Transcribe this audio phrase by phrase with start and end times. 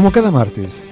[0.00, 0.88] Como cada martes,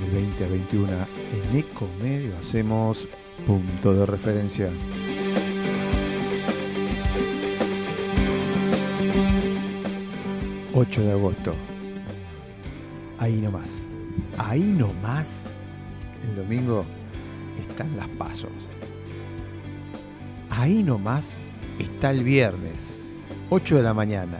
[0.00, 3.06] de 20 a 21 en Ecomedio, hacemos
[3.46, 4.70] punto de referencia.
[10.72, 11.52] ...8 de agosto...
[13.18, 13.90] ...ahí nomás...
[14.38, 15.52] ...ahí nomás...
[16.24, 16.86] ...el domingo...
[17.58, 18.50] ...están las pasos...
[20.48, 21.36] ...ahí nomás...
[21.78, 22.96] ...está el viernes...
[23.50, 24.38] ...8 de la mañana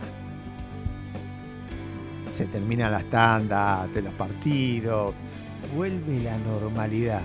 [2.41, 5.13] se terminan las tandas de los partidos,
[5.77, 7.21] vuelve la normalidad.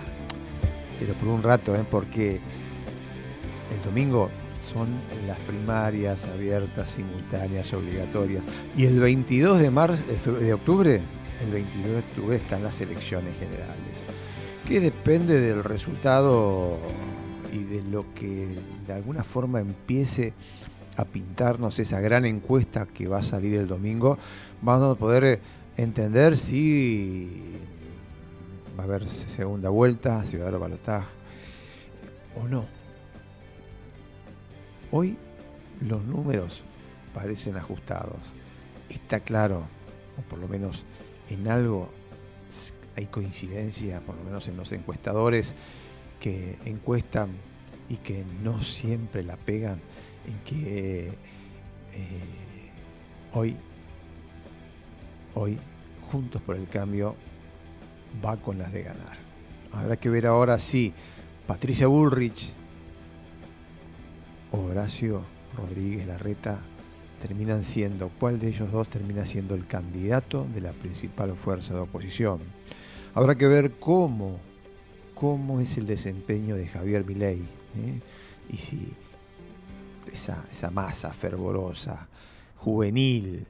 [0.99, 1.85] Pero por un rato, ¿eh?
[1.89, 4.89] porque el domingo son
[5.25, 8.44] las primarias abiertas, simultáneas, obligatorias.
[8.75, 10.99] Y el 22 de, marzo, de octubre,
[11.41, 13.95] el 22 de octubre están las elecciones generales,
[14.67, 16.77] que depende del resultado
[17.53, 18.53] y de lo que
[18.85, 20.33] de alguna forma empiece
[20.95, 24.17] a pintarnos esa gran encuesta que va a salir el domingo,
[24.61, 25.39] vamos a poder eh,
[25.77, 27.57] entender si
[28.77, 31.07] va a haber segunda vuelta, si va a haber balotaje
[32.35, 32.66] o no.
[34.91, 35.17] Hoy
[35.81, 36.63] los números
[37.13, 38.19] parecen ajustados.
[38.89, 39.63] Está claro,
[40.17, 40.85] o por lo menos
[41.29, 41.89] en algo
[42.95, 45.53] hay coincidencia, por lo menos en los encuestadores
[46.19, 47.29] que encuestan
[47.89, 49.81] y que no siempre la pegan
[50.28, 51.13] en que eh,
[53.34, 53.56] hoy,
[55.34, 55.58] hoy,
[56.12, 57.16] Juntos por el Cambio
[58.24, 59.18] va con las de ganar.
[59.72, 60.94] Habrá que ver ahora si
[61.47, 62.53] Patricia Bullrich
[64.52, 65.24] o Horacio
[65.58, 66.59] Rodríguez Larreta
[67.22, 71.80] terminan siendo, cuál de ellos dos termina siendo el candidato de la principal fuerza de
[71.81, 72.40] oposición.
[73.14, 74.40] Habrá que ver cómo,
[75.16, 78.00] cómo es el desempeño de Javier Milei ¿eh?
[78.50, 78.94] y si
[80.16, 82.08] esa, masa fervorosa,
[82.58, 83.46] juvenil,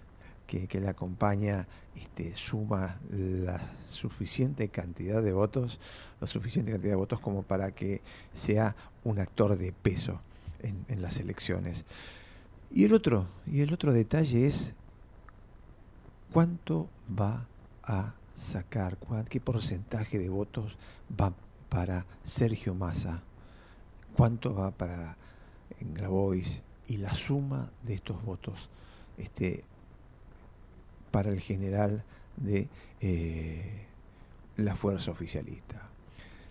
[0.48, 3.60] que, le acompaña, este, suma la
[3.90, 5.80] suficiente cantidad de votos,
[6.20, 8.02] la suficiente cantidad de votos como para que
[8.34, 10.20] sea un actor de peso
[10.62, 11.86] en, las elecciones.
[12.72, 14.74] Y el otro, y el otro detalle es
[16.34, 17.46] cuánto va
[17.84, 18.98] a sacar,
[19.30, 20.78] qué porcentaje de votos
[21.20, 21.34] va
[21.70, 23.22] para Sergio Massa,
[24.16, 25.18] cuánto va para
[25.80, 28.70] en Grabois y la suma de estos votos
[29.18, 29.64] este,
[31.12, 32.04] para el general
[32.38, 32.68] de
[33.02, 33.86] eh,
[34.58, 35.90] la fuerza oficialista.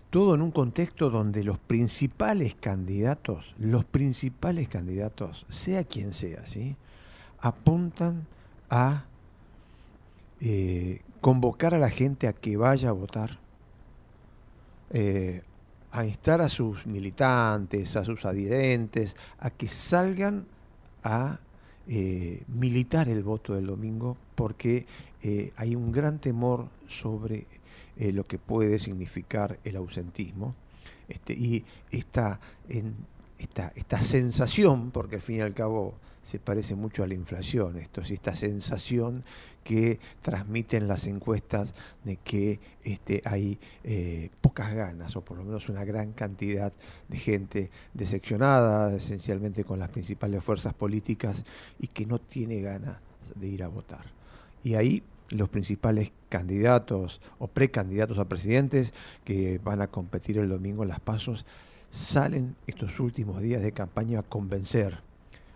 [0.09, 6.75] Todo en un contexto donde los principales candidatos, los principales candidatos, sea quien sea, ¿sí?
[7.39, 8.25] apuntan
[8.69, 9.05] a
[10.41, 13.39] eh, convocar a la gente a que vaya a votar,
[14.91, 15.43] eh,
[15.95, 20.45] a instar a sus militantes, a sus adherentes, a que salgan
[21.03, 21.39] a
[21.87, 24.85] eh, militar el voto del domingo, porque
[25.23, 27.47] eh, hay un gran temor sobre
[27.95, 30.53] eh, lo que puede significar el ausentismo.
[31.07, 32.93] Este, y esta, en,
[33.39, 35.93] esta, esta sensación, porque al fin y al cabo
[36.25, 39.23] se parece mucho a la inflación, esto es esta sensación
[39.63, 45.69] que transmiten las encuestas de que este, hay eh, pocas ganas, o por lo menos
[45.69, 46.73] una gran cantidad
[47.09, 51.45] de gente decepcionada, esencialmente con las principales fuerzas políticas,
[51.79, 52.97] y que no tiene ganas
[53.35, 54.05] de ir a votar.
[54.63, 60.81] Y ahí los principales candidatos o precandidatos a presidentes que van a competir el domingo
[60.81, 61.45] en las pasos
[61.91, 65.04] salen estos últimos días de campaña a convencer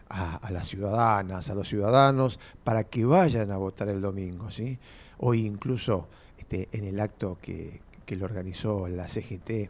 [0.09, 4.51] a, las ciudadanas, a los ciudadanos, para que vayan a votar el domingo.
[4.51, 4.77] ¿sí?
[5.19, 6.07] Hoy incluso
[6.37, 9.69] este, en el acto que, que lo organizó la CGT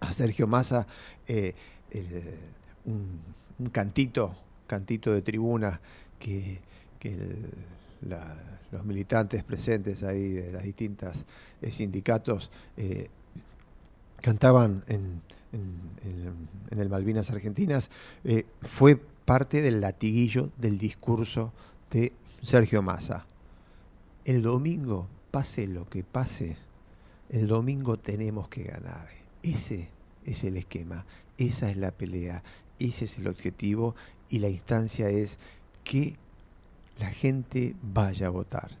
[0.00, 0.84] a Sergio Massa,
[1.28, 1.54] eh,
[2.84, 4.34] un, cantito,
[4.66, 5.80] cantito de tribuna
[6.18, 6.60] que,
[8.72, 11.24] los militantes presentes ahí de las distintas
[11.62, 13.08] eh, sindicatos eh,
[14.20, 15.22] cantaban en,
[16.70, 17.90] el Malvinas Argentinas,
[18.62, 19.00] fue
[19.30, 21.52] parte del latiguillo del discurso
[21.92, 22.12] de
[22.42, 23.26] Sergio Massa.
[24.24, 26.56] El domingo, pase lo que pase,
[27.28, 29.06] el domingo tenemos que ganar.
[29.44, 29.86] Ese
[30.26, 31.04] es el esquema,
[31.38, 32.42] esa es la pelea,
[32.80, 33.94] ese es el objetivo
[34.30, 35.38] y la instancia es
[35.84, 36.16] que
[36.98, 38.72] la gente vaya a votar.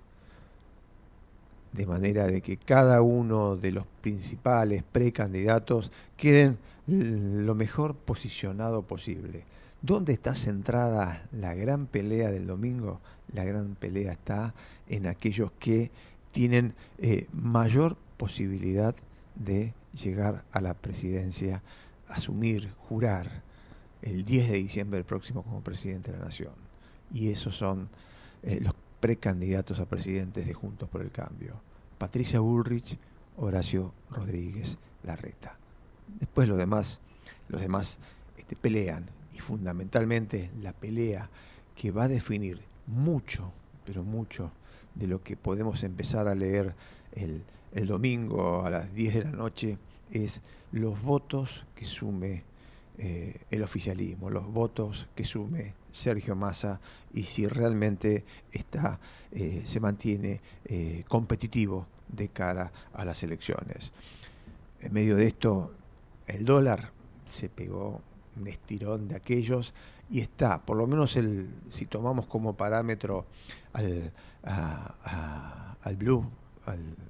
[1.70, 6.58] De manera de que cada uno de los principales precandidatos queden
[6.88, 9.44] lo mejor posicionado posible.
[9.82, 13.00] ¿Dónde está centrada la gran pelea del domingo?
[13.32, 14.54] La gran pelea está
[14.88, 15.90] en aquellos que
[16.32, 18.94] tienen eh, mayor posibilidad
[19.36, 21.62] de llegar a la presidencia,
[22.08, 23.42] asumir, jurar
[24.02, 26.52] el 10 de diciembre próximo como presidente de la Nación.
[27.12, 27.88] Y esos son
[28.42, 31.54] eh, los precandidatos a presidentes de Juntos por el Cambio.
[31.96, 32.98] Patricia Bullrich,
[33.38, 35.56] Horacio Rodríguez Larreta.
[36.18, 37.00] Después los demás,
[37.48, 37.96] los demás
[38.36, 39.06] este, pelean
[39.40, 41.28] fundamentalmente la pelea
[41.74, 43.52] que va a definir mucho,
[43.84, 44.52] pero mucho
[44.94, 46.74] de lo que podemos empezar a leer
[47.12, 47.42] el,
[47.72, 49.78] el domingo a las 10 de la noche
[50.10, 50.42] es
[50.72, 52.44] los votos que sume
[52.98, 56.80] eh, el oficialismo, los votos que sume Sergio Massa
[57.14, 59.00] y si realmente está,
[59.32, 63.92] eh, se mantiene eh, competitivo de cara a las elecciones.
[64.80, 65.72] En medio de esto,
[66.26, 66.90] el dólar
[67.24, 68.02] se pegó
[68.38, 69.74] un estirón de aquellos
[70.10, 73.26] y está, por lo menos el, si tomamos como parámetro
[73.72, 74.12] al,
[74.42, 76.26] al blue,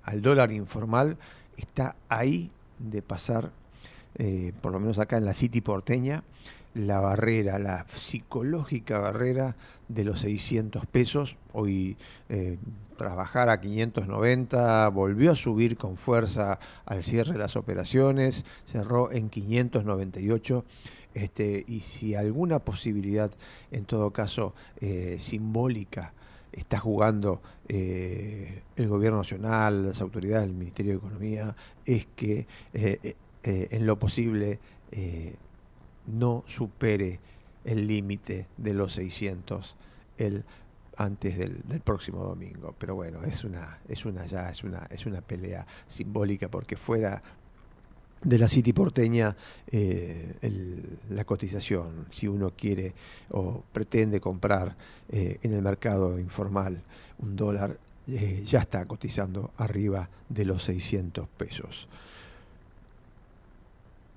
[0.04, 1.16] al, dólar informal,
[1.56, 3.52] está ahí de pasar,
[4.16, 6.24] eh, por lo menos acá en la City porteña,
[6.74, 9.56] la barrera, la psicológica barrera
[9.88, 11.36] de los 600 pesos.
[11.52, 11.96] Hoy
[12.28, 12.58] eh,
[12.98, 20.64] a 590, volvió a subir con fuerza al cierre de las operaciones, cerró en 598.
[21.14, 23.30] Este, y si alguna posibilidad,
[23.70, 26.14] en todo caso, eh, simbólica,
[26.52, 33.16] está jugando eh, el gobierno nacional, las autoridades del Ministerio de Economía, es que eh,
[33.42, 34.58] en lo posible
[36.06, 37.20] no supere
[37.64, 39.76] el límite de los 600
[40.18, 40.44] el
[40.96, 42.74] antes del, del, próximo domingo.
[42.78, 47.22] Pero bueno, es una, es una ya, es una, es una pelea simbólica porque fuera
[48.22, 49.34] de la City porteña
[49.66, 50.34] eh,
[51.10, 52.92] la cotización, si uno quiere
[53.30, 54.76] o pretende comprar
[55.08, 56.82] eh, en el mercado informal
[57.18, 61.88] un dólar, eh, ya está cotizando arriba de los 600 pesos.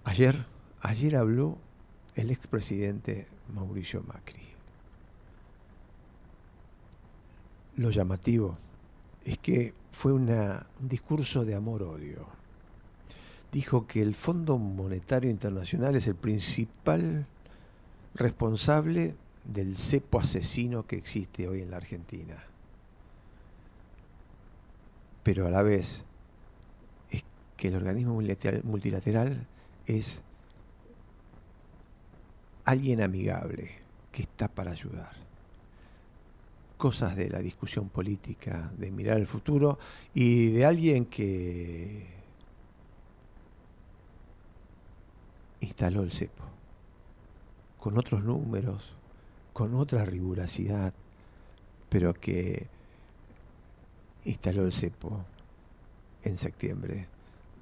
[0.06, 0.46] Ayer,
[0.82, 1.58] ayer habló
[2.16, 4.44] el expresidente Mauricio Macri.
[7.78, 8.58] Lo llamativo
[9.24, 10.30] es que fue un
[10.80, 12.43] discurso de amor-odio
[13.54, 17.28] dijo que el Fondo Monetario Internacional es el principal
[18.16, 19.16] responsable
[19.46, 22.36] del cepo asesino que existe hoy en la Argentina.
[25.22, 26.04] Pero a la vez
[27.12, 27.24] es
[27.56, 28.20] que el organismo
[28.64, 29.46] multilateral
[29.86, 30.22] es
[32.66, 33.70] alguien amigable
[34.12, 35.12] que está para ayudar.
[36.78, 39.78] Cosas de la discusión política, de mirar el futuro
[40.16, 42.13] y de alguien que
[45.64, 46.44] instaló el cepo,
[47.80, 48.94] con otros números,
[49.54, 50.94] con otra rigurosidad,
[51.90, 52.68] pero que
[54.26, 55.26] instaló el cepo
[56.24, 57.08] en septiembre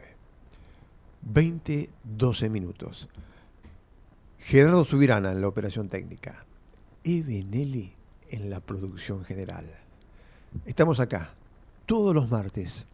[1.23, 3.09] 20, 12 minutos.
[4.39, 6.45] Gerardo Subirana en la operación técnica.
[7.05, 7.95] Ebenelli
[8.29, 9.65] en la producción general.
[10.67, 11.33] Estamos acá
[11.87, 12.87] todos los martes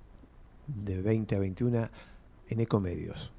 [0.68, 1.88] de 20 a 21
[2.48, 3.32] en Ecomedios.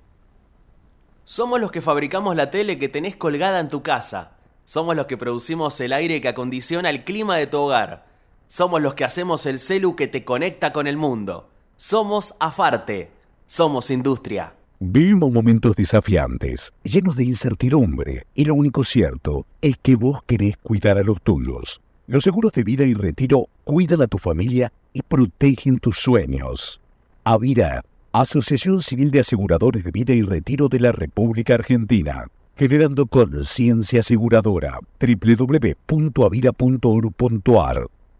[1.23, 4.31] Somos los que fabricamos la tele que tenés colgada en tu casa.
[4.65, 8.07] Somos los que producimos el aire que acondiciona el clima de tu hogar.
[8.47, 11.49] Somos los que hacemos el celu que te conecta con el mundo.
[11.77, 13.11] Somos Afarte.
[13.45, 14.55] Somos industria.
[14.79, 20.97] Vivimos momentos desafiantes, llenos de incertidumbre, y lo único cierto es que vos querés cuidar
[20.97, 21.81] a los tuyos.
[22.07, 26.79] Los seguros de vida y retiro cuidan a tu familia y protegen tus sueños.
[27.23, 33.99] Avira, Asociación Civil de Aseguradores de Vida y Retiro de la República Argentina, generando conciencia
[33.99, 34.79] aseguradora.
[34.99, 37.98] www.avira.org.ar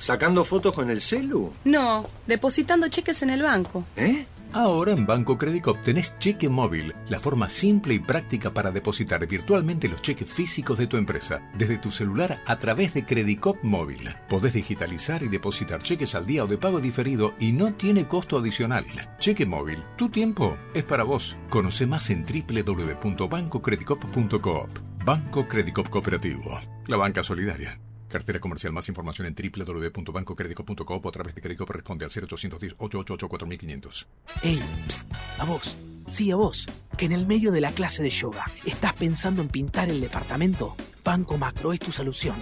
[0.00, 1.52] ¿Sacando fotos con el celu?
[1.64, 3.84] No, depositando cheques en el banco.
[3.96, 4.24] ¿Eh?
[4.54, 9.88] Ahora en Banco Credicop tenés cheque móvil, la forma simple y práctica para depositar virtualmente
[9.88, 14.08] los cheques físicos de tu empresa, desde tu celular a través de Credicop móvil.
[14.26, 18.38] Podés digitalizar y depositar cheques al día o de pago diferido y no tiene costo
[18.38, 18.86] adicional.
[19.18, 21.36] Cheque móvil, tu tiempo es para vos.
[21.50, 24.78] Conoce más en www.bancocredicop.coop.
[25.04, 27.78] Banco Credicop Cooperativo, la banca solidaria.
[28.10, 28.72] Cartera comercial.
[28.72, 34.06] Más información en www.bancocredico.com o a través de crédito responde al 0810-888-4500.
[34.42, 34.60] Ey,
[35.38, 35.78] a vos.
[36.08, 36.66] Sí, a vos.
[36.96, 40.74] Que en el medio de la clase de yoga estás pensando en pintar el departamento.
[41.04, 42.34] Banco Macro es tu solución.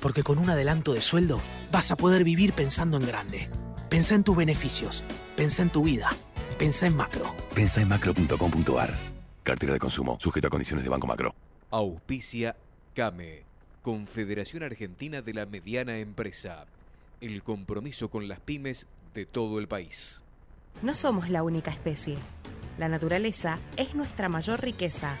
[0.00, 1.40] Porque con un adelanto de sueldo
[1.72, 3.50] vas a poder vivir pensando en grande.
[3.90, 5.02] Pensa en tus beneficios.
[5.36, 6.10] Pensa en tu vida.
[6.58, 7.34] Pensa en macro.
[7.54, 8.94] Pensa en macro.com.ar.
[9.42, 10.16] Cartera de consumo.
[10.20, 11.34] Sujeto a condiciones de Banco Macro.
[11.70, 12.56] Auspicia
[12.94, 13.47] Came
[13.82, 16.66] Confederación Argentina de la Mediana Empresa.
[17.20, 20.22] El compromiso con las pymes de todo el país.
[20.82, 22.16] No somos la única especie.
[22.78, 25.16] La naturaleza es nuestra mayor riqueza.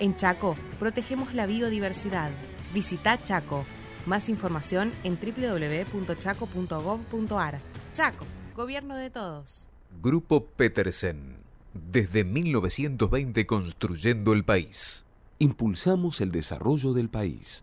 [0.00, 2.30] En Chaco protegemos la biodiversidad.
[2.72, 3.66] Visita Chaco.
[4.06, 7.60] Más información en www.chaco.gov.ar.
[7.92, 8.26] Chaco,
[8.56, 9.68] gobierno de todos.
[10.00, 11.36] Grupo Petersen.
[11.74, 15.04] Desde 1920 construyendo el país.
[15.38, 17.62] Impulsamos el desarrollo del país.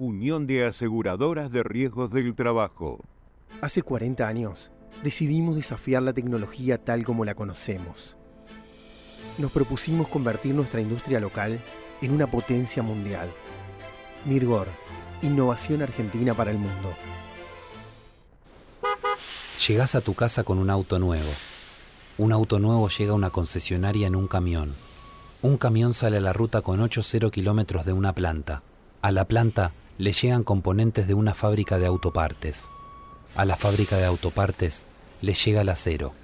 [0.00, 3.00] Unión de Aseguradoras de Riesgos del Trabajo.
[3.60, 4.70] Hace 40 años
[5.02, 8.16] decidimos desafiar la tecnología tal como la conocemos.
[9.38, 11.60] Nos propusimos convertir nuestra industria local
[12.00, 13.28] en una potencia mundial.
[14.24, 14.68] Mirgor,
[15.20, 16.94] innovación argentina para el mundo.
[19.66, 21.30] Llegás a tu casa con un auto nuevo.
[22.18, 24.76] Un auto nuevo llega a una concesionaria en un camión.
[25.42, 28.62] Un camión sale a la ruta con 8-0 kilómetros de una planta.
[29.02, 32.68] A la planta le llegan componentes de una fábrica de autopartes.
[33.34, 34.86] A la fábrica de autopartes
[35.20, 36.14] le llega el acero.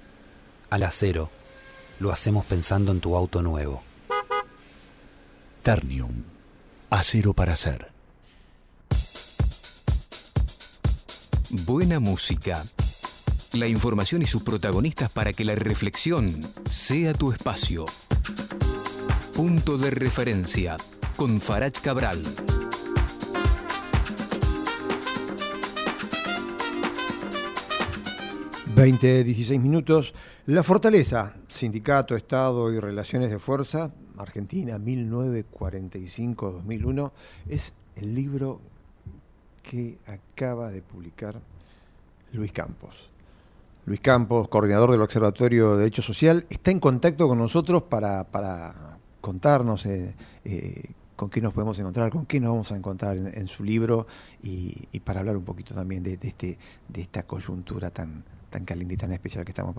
[0.69, 1.29] Al acero
[1.99, 3.83] lo hacemos pensando en tu auto nuevo.
[5.61, 6.23] Ternium.
[6.89, 7.91] Acero para hacer.
[11.49, 12.65] Buena música.
[13.53, 17.85] La información y sus protagonistas para que la reflexión sea tu espacio.
[19.33, 20.77] Punto de referencia
[21.15, 22.23] con Farach Cabral.
[28.75, 30.13] 20, 16 minutos.
[30.47, 37.11] La Fortaleza, Sindicato, Estado y Relaciones de Fuerza, Argentina, 1945-2001,
[37.47, 38.59] es el libro
[39.63, 41.39] que acaba de publicar
[42.33, 43.09] Luis Campos.
[43.85, 48.27] Luis Campos, coordinador del Observatorio de Derecho Social, está en contacto con nosotros para,
[49.21, 50.13] contarnos eh,
[50.43, 54.05] eh, con qué nos podemos encontrar, con qué nos vamos a encontrar en, su libro
[54.43, 56.57] y, para hablar un poquito también de, este,
[56.89, 58.25] de esta coyuntura tan,
[58.55, 59.75] tan caliente y tan especial que estamos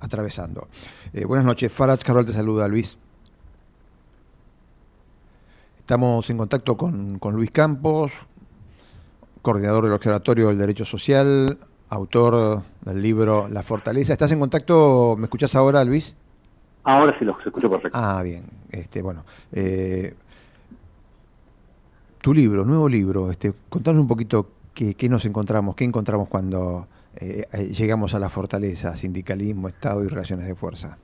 [0.00, 0.68] atravesando.
[1.14, 2.98] Eh, buenas noches, Farad Carol te saluda, Luis.
[5.78, 8.12] Estamos en contacto con, Luis Campos,
[9.40, 11.56] coordinador del Observatorio del Derecho Social,
[11.88, 14.12] autor del libro La Fortaleza.
[14.12, 15.16] ¿Estás en contacto?
[15.16, 16.14] ¿Me escuchás ahora, Luis?
[16.84, 17.96] Ahora sí los escucho perfecto.
[17.98, 18.44] Ah, bien.
[18.68, 20.14] Este, bueno, eh,
[22.20, 26.88] tu libro, nuevo libro, este, contanos un poquito qué, qué nos encontramos, qué encontramos cuando
[27.20, 30.98] eh, eh, llegamos a la fortaleza, sindicalismo, Estado y relaciones de fuerza?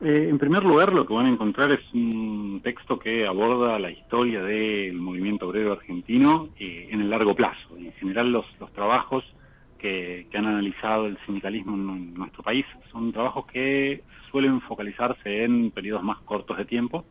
[0.00, 3.90] Eh, en primer lugar, lo que van a encontrar es un texto que aborda la
[3.90, 7.76] historia del movimiento obrero argentino en el largo plazo.
[7.78, 9.24] En general, los, los trabajos
[9.78, 16.02] que, han analizado el sindicalismo en, nuestro país son trabajos que suelen focalizarse en periodos
[16.02, 17.04] más cortos de tiempo.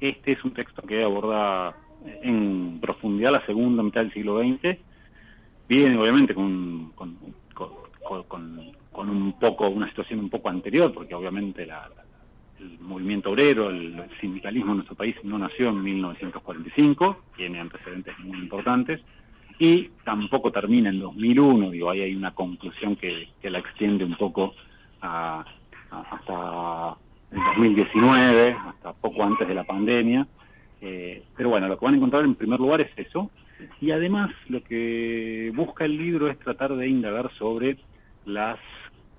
[0.00, 1.76] Este es un texto que aborda
[2.22, 4.78] en profundidad la segunda mitad del siglo XX
[5.68, 7.16] viene obviamente con, con,
[8.92, 11.88] con un poco una situación un poco anterior, porque obviamente la,
[12.60, 18.38] el movimiento obrero, el, sindicalismo en nuestro país no nació en 1945, tiene antecedentes muy
[18.38, 19.00] importantes,
[19.58, 24.54] y tampoco termina en 2001, digo, ahí hay una conclusión que, la extiende un poco
[25.00, 25.44] a,
[25.90, 26.96] hasta
[27.30, 30.26] el 2019, hasta poco antes de la pandemia.
[30.80, 33.30] Eh, pero bueno, lo que van a encontrar en primer lugar es eso.
[33.80, 37.78] Y además lo que busca el libro es tratar de indagar sobre
[38.24, 38.58] las,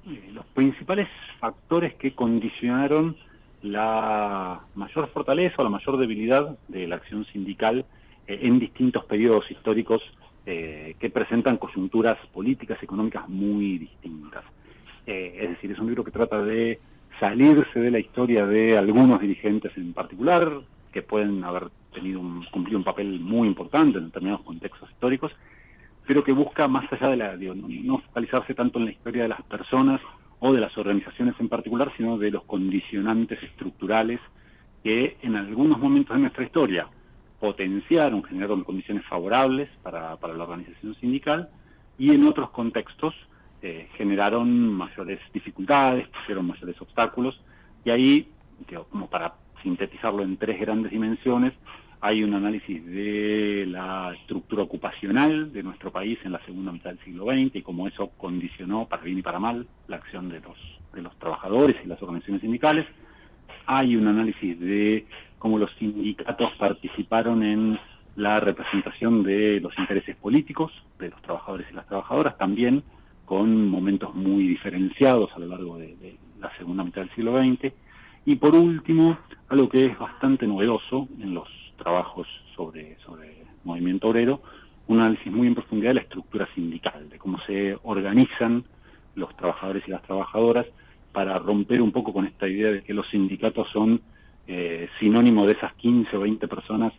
[0.08, 1.08] eh, los principales
[1.40, 3.16] factores que condicionaron
[3.62, 7.86] la mayor fortaleza o la mayor debilidad de la acción sindical
[8.28, 10.02] eh, en distintos periodos históricos
[10.46, 14.44] que presentan coyunturas políticas y económicas muy distintas.
[15.06, 16.82] es decir, es un libro que trata de
[17.18, 20.52] salirse de la historia de algunos dirigentes en particular,
[20.92, 25.32] que pueden haber tenido un, cumplido un papel muy importante en determinados contextos históricos,
[26.06, 29.42] pero que busca más allá de la, no focalizarse tanto en la historia de las
[29.44, 30.02] personas
[30.40, 34.20] o de las organizaciones en particular, sino de los condicionantes estructurales
[34.84, 36.88] que en algunos momentos de nuestra historia
[37.40, 41.50] potenciaron, generaron condiciones favorables para, para la organización sindical
[41.98, 43.14] y en otros contextos
[43.66, 47.40] eh, generaron mayores dificultades, pusieron mayores obstáculos,
[47.86, 48.32] y ahí,
[48.90, 51.54] como para sintetizarlo en tres grandes dimensiones,
[52.06, 57.00] hay un análisis de la estructura ocupacional de nuestro país en la segunda mitad del
[57.00, 60.58] siglo XX y cómo eso condicionó, para bien y para mal, la acción de los,
[60.94, 62.86] de los trabajadores y las organizaciones sindicales.
[63.68, 65.06] Hay un análisis de
[65.40, 67.80] cómo los sindicatos participaron en
[68.18, 72.84] la representación de los intereses políticos de los trabajadores y las trabajadoras, también
[73.24, 77.74] con momentos muy diferenciados a lo largo de, la segunda mitad del siglo XX.
[78.26, 79.18] Y por último,
[79.48, 84.42] algo que es bastante novedoso en los trabajos sobre, sobre movimiento obrero,
[84.88, 88.64] un análisis muy en profundidad de la estructura sindical, de cómo se organizan
[89.16, 90.66] los trabajadores y las trabajadoras
[91.12, 94.02] para romper un poco con esta idea de que los sindicatos son
[94.48, 96.94] eh, sinónimo de esas 15 o 20 personas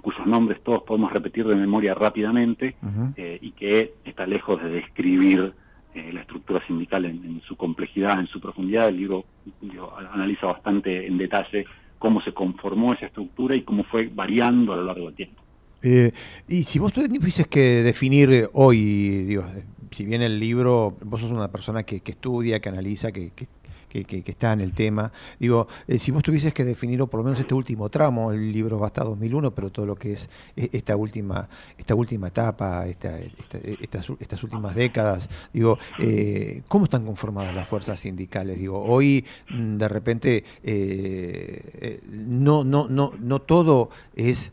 [0.00, 2.74] cuyos nombres todos podemos repetir de memoria rápidamente
[3.16, 5.52] eh, y que está lejos de describir
[5.94, 8.88] eh, la estructura sindical en, su complejidad, en su profundidad.
[8.88, 9.26] El libro
[10.12, 11.66] analiza bastante en detalle
[12.02, 15.40] cómo se conformó esa estructura y cómo fue variando a lo largo del tiempo.
[15.84, 16.10] Eh,
[16.48, 18.78] y si vos tuvieses que definir hoy,
[19.24, 19.44] digo,
[19.92, 23.46] si bien el libro, vos sos una persona que, estudia, que analiza, que, que,
[24.00, 25.12] está en el tema.
[25.38, 28.78] Digo, eh, si vos tuvieses que definir, por lo menos este último tramo, el libro
[28.78, 33.18] va hasta 2001, pero todo lo que es eh, esta última, esta última etapa, esta,
[33.18, 38.58] estas, estas, últimas décadas, digo, eh, ¿cómo están conformadas las fuerzas sindicales?
[38.58, 40.44] Digo, hoy mm, de repente
[42.12, 44.52] no, no, no, no todo es,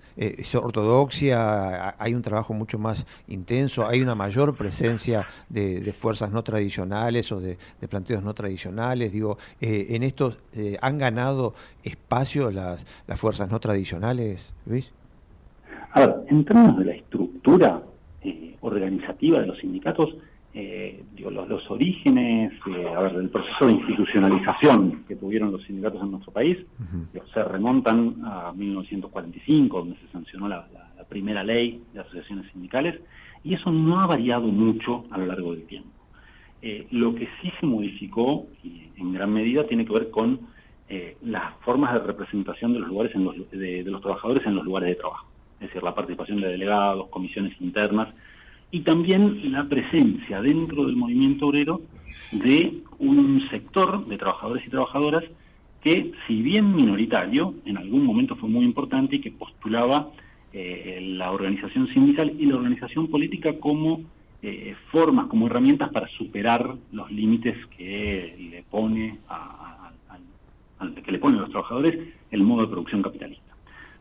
[0.56, 7.32] ortodoxia, hay un trabajo mucho más intenso, hay una mayor presencia de, fuerzas no tradicionales
[7.32, 7.58] o de
[7.90, 9.29] planteos no tradicionales, digo,
[9.60, 14.94] eh, en esto eh, han ganado espacio las, las fuerzas no tradicionales, Luis?
[15.92, 17.82] A ver, en términos de la estructura
[18.22, 20.16] eh, organizativa de los sindicatos,
[21.16, 26.34] digo, los, orígenes a ver, del proceso de institucionalización que tuvieron los sindicatos en nuestro
[26.34, 26.58] país
[27.34, 33.00] se remontan a 1945, donde se sancionó la, la primera ley de asociaciones sindicales,
[33.44, 35.99] y eso no ha variado mucho a lo largo del tiempo.
[36.62, 40.40] Eh, lo que sí se modificó, y en gran medida, tiene que ver con
[40.90, 44.66] eh, las formas de representación de los lugares en los, de, los trabajadores en los
[44.66, 45.28] lugares de trabajo,
[45.60, 48.10] es decir, la participación de delegados, comisiones internas
[48.72, 51.82] y también la presencia dentro del movimiento obrero
[52.32, 55.24] de un sector de trabajadores y trabajadoras
[55.82, 60.10] que, si bien minoritario, en algún momento fue muy importante y que postulaba
[60.52, 64.02] eh, la organización sindical y la organización política como
[64.42, 69.92] eh, formas, como herramientas para superar los límites que le pone a,
[71.04, 71.98] que le ponen los trabajadores
[72.32, 73.54] el modo de producción capitalista.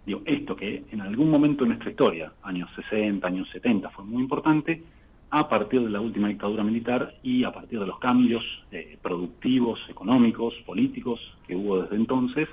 [0.06, 4.22] Digo, esto que en algún momento en nuestra historia, años 60, años 70, fue muy
[4.22, 4.82] importante,
[5.30, 9.80] a partir de la última dictadura militar y a partir de los cambios eh, productivos,
[9.90, 12.48] económicos, políticos que hubo desde entonces,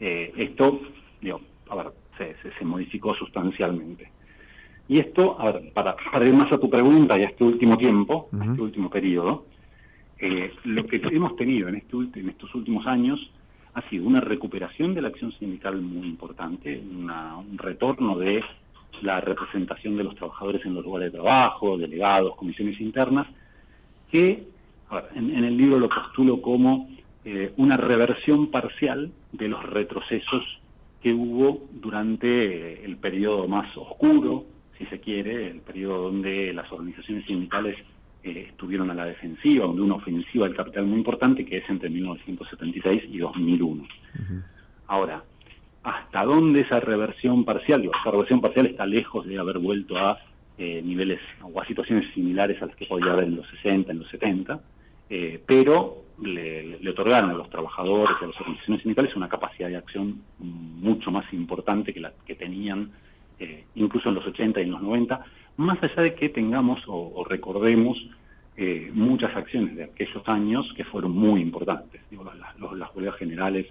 [0.00, 0.80] eh, esto
[1.20, 4.10] digo, a se, se modificó sustancialmente.
[4.88, 7.76] Y esto, a ver, para, para ir más a tu pregunta y a este último
[7.76, 9.46] tiempo, a este último periodo,
[10.18, 13.18] eh, lo que hemos tenido en, este, en estos últimos años
[13.74, 18.42] ha sido una recuperación de la acción sindical muy importante, un retorno de
[19.02, 23.26] la representación de los trabajadores en los lugares de trabajo, delegados, comisiones internas,
[24.10, 24.44] que
[24.90, 26.88] a ver, en, el libro lo postulo como
[27.24, 30.44] eh, una reversión parcial de los retrocesos
[31.02, 34.44] que hubo durante el periodo más oscuro
[34.78, 37.76] si se quiere, el periodo donde las organizaciones sindicales
[38.22, 41.90] eh, estuvieron a la defensiva, donde una ofensiva del capital muy importante que es entre
[41.90, 43.86] 1976 y 2001.
[44.86, 45.22] Ahora,
[45.82, 47.82] ¿hasta dónde esa reversión parcial?
[47.82, 50.18] Digo, esa reversión parcial está lejos de haber vuelto a
[50.56, 53.98] eh, niveles o a situaciones similares a las que podía haber en los 60, en
[53.98, 54.60] los 70,
[55.10, 59.68] eh, pero le, le, otorgaron a los trabajadores y a las organizaciones sindicales una capacidad
[59.68, 62.92] de acción mucho más importante que la que tenían
[63.38, 65.24] eh, incluso en los 80 y en los 90,
[65.56, 67.98] más allá de que tengamos o, recordemos
[68.56, 73.66] eh, muchas acciones de aquellos años que fueron muy importantes, digo, las, las huelgas generales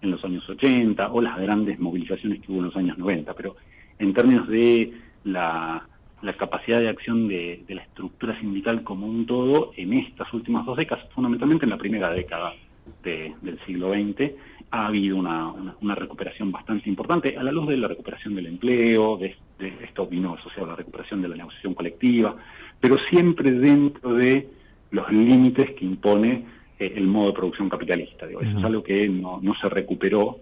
[0.00, 3.56] en los años 80 o las grandes movilizaciones que hubo en los años 90, pero
[3.98, 4.92] en términos de
[5.24, 5.86] la,
[6.22, 10.66] la capacidad de acción de, de, la estructura sindical como un todo, en estas últimas
[10.66, 12.54] dos décadas, fundamentalmente en la primera década
[13.02, 14.32] de, del siglo XX,
[14.72, 18.46] ha habido una, una, una, recuperación bastante importante a la luz de la recuperación del
[18.46, 22.34] empleo, de, de esto vino asociado a la recuperación de la negociación colectiva,
[22.80, 24.48] pero siempre dentro de
[24.90, 26.44] los límites que impone
[26.78, 28.26] eh, el modo de producción capitalista.
[28.26, 30.38] Digo, eso es algo que no, no se recuperó,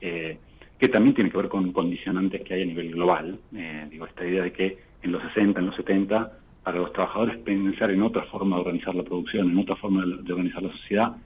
[0.00, 0.38] eh,
[0.78, 3.38] que también tiene que ver con condicionantes que hay a nivel global.
[3.54, 7.36] Eh, digo, esta idea de que en los 60, en los 70, para los trabajadores
[7.38, 10.72] pensar en otra forma de organizar la producción, en otra forma de, de organizar la
[10.72, 11.16] sociedad,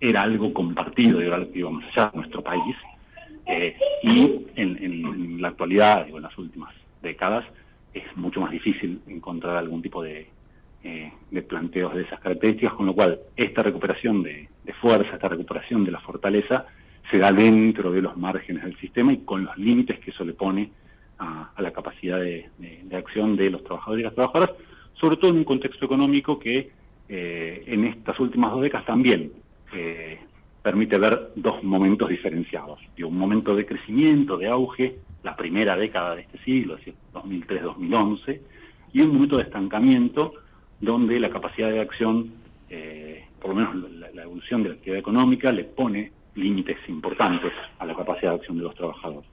[0.00, 2.76] era algo compartido, era algo que iba más allá nuestro país.
[3.46, 7.44] Eh, y en, en, la actualidad, digo, en las últimas décadas,
[7.94, 10.28] es mucho más difícil encontrar algún tipo de,
[10.84, 14.48] eh, de planteos de esas características, con lo cual esta recuperación de,
[14.80, 16.66] fuerza, esta recuperación de la fortaleza,
[17.10, 20.34] se da dentro de los márgenes del sistema y con los límites que eso le
[20.34, 20.70] pone
[21.18, 22.48] a, la capacidad de,
[22.92, 24.54] acción de los trabajadores y las trabajadoras,
[24.94, 26.70] sobre todo en un contexto económico que
[27.08, 29.32] eh, en estas últimas dos décadas también
[29.72, 30.18] eh,
[30.62, 32.78] permite ver dos momentos diferenciados.
[33.02, 38.40] un momento de crecimiento, de auge, la primera década de este siglo, es decir, 2003-2011,
[38.92, 40.34] y un momento de estancamiento
[40.80, 42.32] donde la capacidad de acción,
[42.70, 47.86] eh, por lo menos la, evolución de la actividad económica, le pone límites importantes a
[47.86, 49.28] la capacidad de acción de los trabajadores.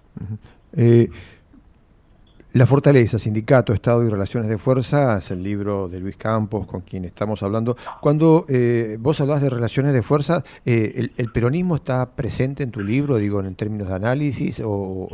[2.55, 6.81] La fortaleza, sindicato, Estado y relaciones de fuerza es el libro de Luis Campos con
[6.81, 7.75] quien estamos hablando.
[7.99, 12.79] Cuando eh, vos hablas de relaciones de fuerza, eh, el, peronismo está presente en tu
[12.79, 15.09] libro, digo, en términos de análisis, o,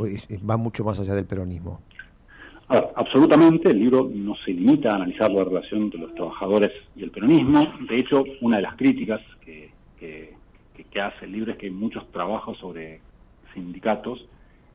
[0.48, 1.80] va mucho más allá del peronismo?
[2.68, 7.10] Absolutamente, el libro no se limita a analizar la relación entre los trabajadores y el
[7.10, 7.66] peronismo.
[7.88, 10.36] De hecho, una de las críticas que, que,
[10.88, 13.00] que hace el libro es que hay muchos trabajos sobre
[13.52, 14.28] sindicatos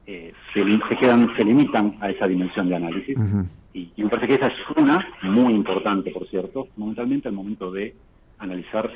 [0.08, 3.18] eh, se, se, quedan, se limitan a esa dimensión de análisis.
[3.18, 3.48] Uh -huh.
[3.74, 7.72] y, y, me parece que esa es una muy importante, por cierto, fundamentalmente al momento
[7.72, 7.94] de
[8.40, 8.90] analizar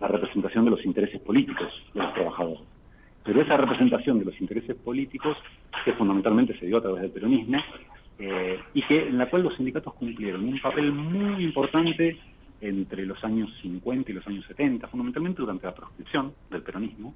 [0.00, 2.62] la representación de los intereses políticos de los trabajadores.
[3.24, 5.36] Pero esa representación de los intereses políticos,
[5.84, 7.58] que fundamentalmente se dio a través del peronismo,
[8.18, 12.18] eh, y que en la cual los sindicatos cumplieron un papel muy importante
[12.60, 17.14] entre los años 50 y los años 70, fundamentalmente durante la proscripción del peronismo,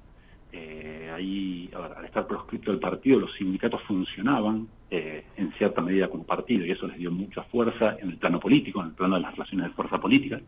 [0.53, 6.23] eh, ahí, al estar proscrito el partido, los sindicatos funcionaban eh, en cierta medida como
[6.23, 9.21] partido y eso les dio mucha fuerza en el plano político, en el plano de
[9.21, 10.39] las relaciones de fuerza política.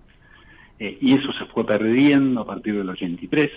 [0.80, 3.50] Eh, y eso se fue perdiendo a partir del 83,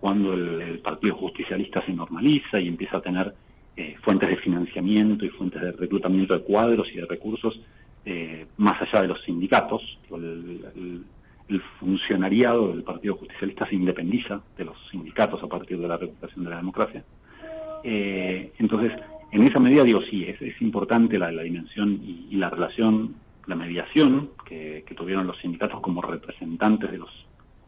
[0.00, 3.34] cuando el, Partido Justicialista se normaliza y empieza a tener
[3.76, 7.58] eh, fuentes de financiamiento y fuentes de reclutamiento de cuadros y de recursos
[8.04, 9.98] eh, más allá de los sindicatos.
[11.48, 16.44] El funcionariado del Partido Justicialista se independiza de los sindicatos a partir de la recuperación
[16.44, 17.04] de la democracia.
[17.84, 18.92] Eh, entonces,
[19.30, 23.14] en esa medida digo, sí, es, es importante la, dimensión y, la relación,
[23.46, 27.10] la mediación que, que, tuvieron los sindicatos como representantes de los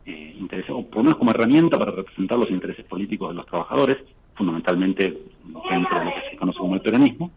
[0.06, 3.46] eh, intereses, o por lo menos como herramienta para representar los intereses políticos de los
[3.46, 3.98] trabajadores,
[4.34, 5.18] fundamentalmente
[5.70, 7.30] dentro de lo que se conoce como el peronismo,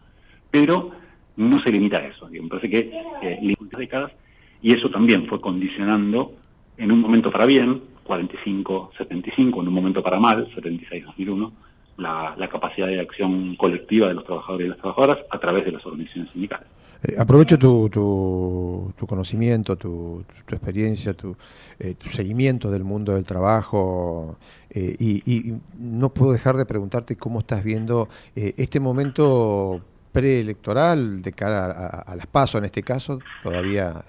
[0.49, 0.91] pero
[1.35, 2.27] no se limita a eso.
[2.29, 4.11] Digo, me parece que eh, décadas
[4.61, 6.33] y eso también fue condicionando
[6.77, 11.51] en un momento para bien, 45-75, en un momento para mal, 76-2001,
[11.97, 15.71] la, la, capacidad de acción colectiva de los trabajadores y las trabajadoras a través de
[15.73, 16.67] las organizaciones sindicales.
[17.03, 21.35] Eh, aprovecho tu, tu, conocimiento, tu, tu experiencia, tu,
[21.79, 24.37] eh, tu, seguimiento del mundo del trabajo
[24.69, 31.21] eh, y, y, no puedo dejar de preguntarte cómo estás viendo eh, este momento preelectoral
[31.21, 34.03] de cara a, a las pasos en este caso, todavía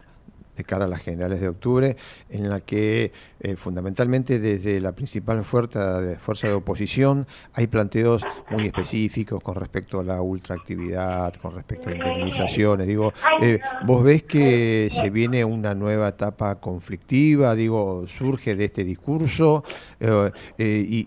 [0.57, 1.97] de cara a las generales de octubre,
[2.31, 8.25] en la que eh, fundamentalmente desde la principal fuerza de, fuerza de oposición hay planteos
[8.51, 12.87] muy específicos con respecto a la ultraactividad, con respecto a indemnizaciones.
[12.87, 17.55] Digo, eh, ¿vos ves que se viene una nueva etapa conflictiva?
[17.55, 19.65] Digo, surge de este discurso
[20.01, 20.31] eh,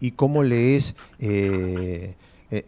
[0.01, 0.95] y, cómo lees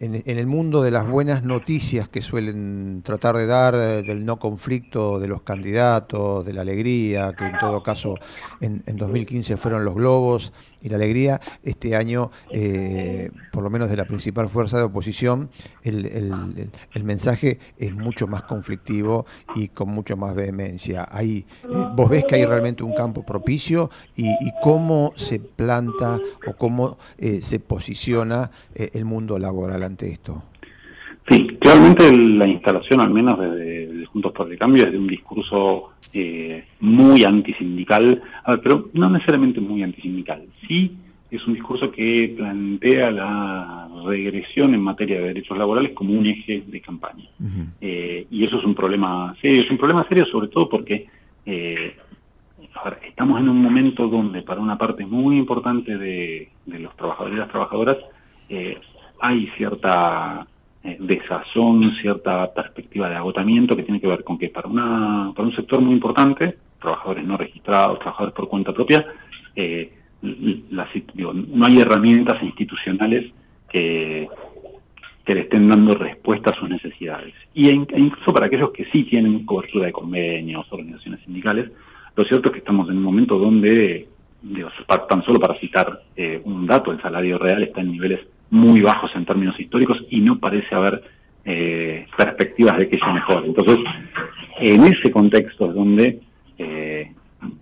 [0.00, 4.38] en, el mundo de las buenas noticias que suelen tratar de dar, eh, del no
[4.38, 8.16] conflicto de los candidatos, de la alegría, que en todo caso
[8.60, 13.96] en, 2015 fueron los globos y la alegría, este año, eh, por lo menos de
[13.96, 15.50] la principal fuerza de oposición,
[15.82, 16.32] el,
[17.02, 21.06] mensaje es mucho más conflictivo y con mucho más vehemencia.
[21.10, 24.28] Ahí, eh, vos ves que hay realmente un campo propicio y,
[24.62, 30.42] cómo se planta o cómo se posiciona el mundo laboral ante esto.
[31.30, 33.67] Sí, claramente la instalación, al menos desde,
[34.18, 38.20] Juntos por el Cambio, es de un discurso eh, muy antisindical,
[38.64, 40.42] pero no necesariamente muy antisindical.
[40.66, 40.96] Sí
[41.30, 46.64] es un discurso que plantea la regresión en materia de derechos laborales como un eje
[46.66, 47.28] de campaña.
[47.80, 51.06] Eh, y eso es un problema serio, es un problema serio sobre todo porque
[51.44, 51.96] eh,
[53.06, 57.50] estamos en un momento donde para una parte muy importante de, los trabajadores y las
[57.50, 57.98] trabajadoras
[58.48, 58.78] eh,
[59.20, 60.46] hay cierta
[60.84, 65.48] eh, desazón, cierta perspectiva de agotamiento que tiene que ver con que para, una, para
[65.48, 69.04] un sector muy importante, trabajadores no registrados, trabajadores por cuenta propia,
[69.56, 73.32] eh, no hay herramientas institucionales
[73.68, 74.28] que,
[75.28, 77.34] que le estén dando respuesta a sus necesidades.
[77.52, 81.70] Y e incluso para aquellos que sí tienen cobertura de convenios, organizaciones sindicales,
[82.16, 84.08] lo cierto es que estamos en un momento donde,
[85.08, 89.10] tan solo para citar eh, un dato, el salario real está en niveles muy bajos
[89.14, 91.02] en términos históricos y no parece haber
[91.44, 93.44] eh, perspectivas de que sea mejor.
[93.44, 93.78] Entonces,
[94.60, 96.20] en ese contexto es donde
[96.58, 97.12] eh,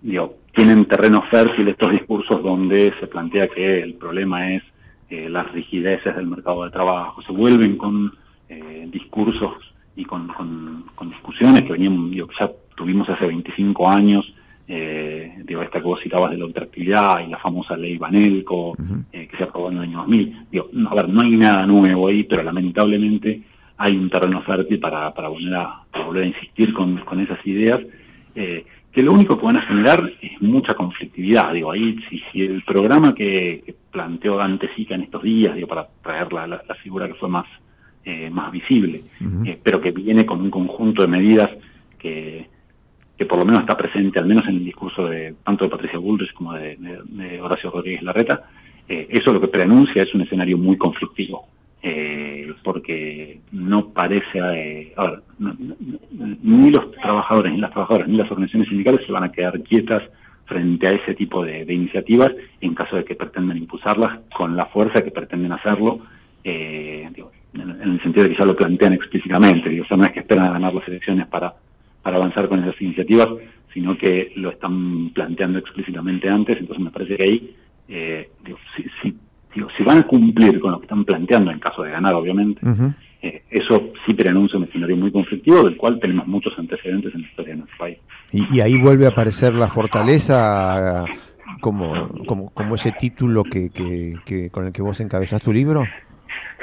[0.01, 4.63] digo, tienen terreno fértil estos discursos donde se plantea que el problema es
[5.09, 8.11] eh, las rigideces del mercado de trabajo, se vuelven con
[8.49, 9.53] eh, discursos
[9.95, 14.33] y con, con, discusiones que venían, digo, ya tuvimos hace 25 años
[14.67, 18.75] eh, digo, esta que vos citabas de la ultraactividad y la famosa ley Banelco,
[19.11, 20.47] eh, que se aprobó en el año 2000.
[20.51, 23.41] Digo, a ver, no hay nada nuevo ahí, pero lamentablemente
[23.77, 27.79] hay un terreno fértil para, para, volver, a, volver a insistir con, con esas ideas,
[28.35, 31.53] eh, que lo único que van a generar es mucha conflictividad.
[31.53, 35.87] Digo, ahí, si, si el programa que, planteó Dante Sica en estos días, digo, para
[36.03, 37.45] traer la, la, figura que fue más,
[38.05, 39.03] eh, más visible,
[39.45, 41.49] eh, pero que viene con un conjunto de medidas
[41.97, 42.47] que
[43.17, 45.97] que por lo menos está presente, al menos en el discurso de tanto de Patricia
[45.97, 48.43] Bullrich como de, Horacio Rodríguez Larreta,
[48.87, 51.47] eh, eso lo que preanuncia es un escenario muy conflictivo,
[51.81, 55.19] eh, porque no parece, eh, a ver,
[56.43, 60.03] ni los trabajadores, ni las trabajadoras, ni las organizaciones sindicales se van a quedar quietas
[60.45, 65.01] frente a ese tipo de, iniciativas en caso de que pretendan impulsarlas con la fuerza
[65.01, 66.01] que pretenden hacerlo,
[66.43, 67.15] en,
[67.53, 70.45] el sentido de que ya lo plantean explícitamente, digo, o sea, no es que esperan
[70.45, 71.53] a ganar las elecciones para
[72.07, 73.27] para avanzar con esas iniciativas,
[73.73, 77.55] sino que lo están planteando explícitamente antes, entonces me parece que ahí,
[77.89, 78.29] eh,
[79.03, 79.13] si,
[79.75, 82.61] si, van a cumplir con lo que están planteando, en caso de ganar, obviamente,
[83.21, 87.27] eh, eso sí preanuncia un escenario muy conflictivo, del cual tenemos muchos antecedentes en la
[87.27, 87.97] historia de nuestro país.
[88.31, 91.03] Y, ahí vuelve a aparecer la fortaleza
[91.59, 95.83] como, como, como ese título que, que, con el que vos encabezás tu libro.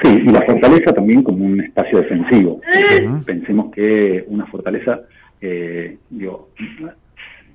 [0.01, 2.59] Sí, y la fortaleza también como un espacio defensivo.
[3.27, 5.01] Pensemos que una fortaleza
[5.47, 6.49] eh, digo,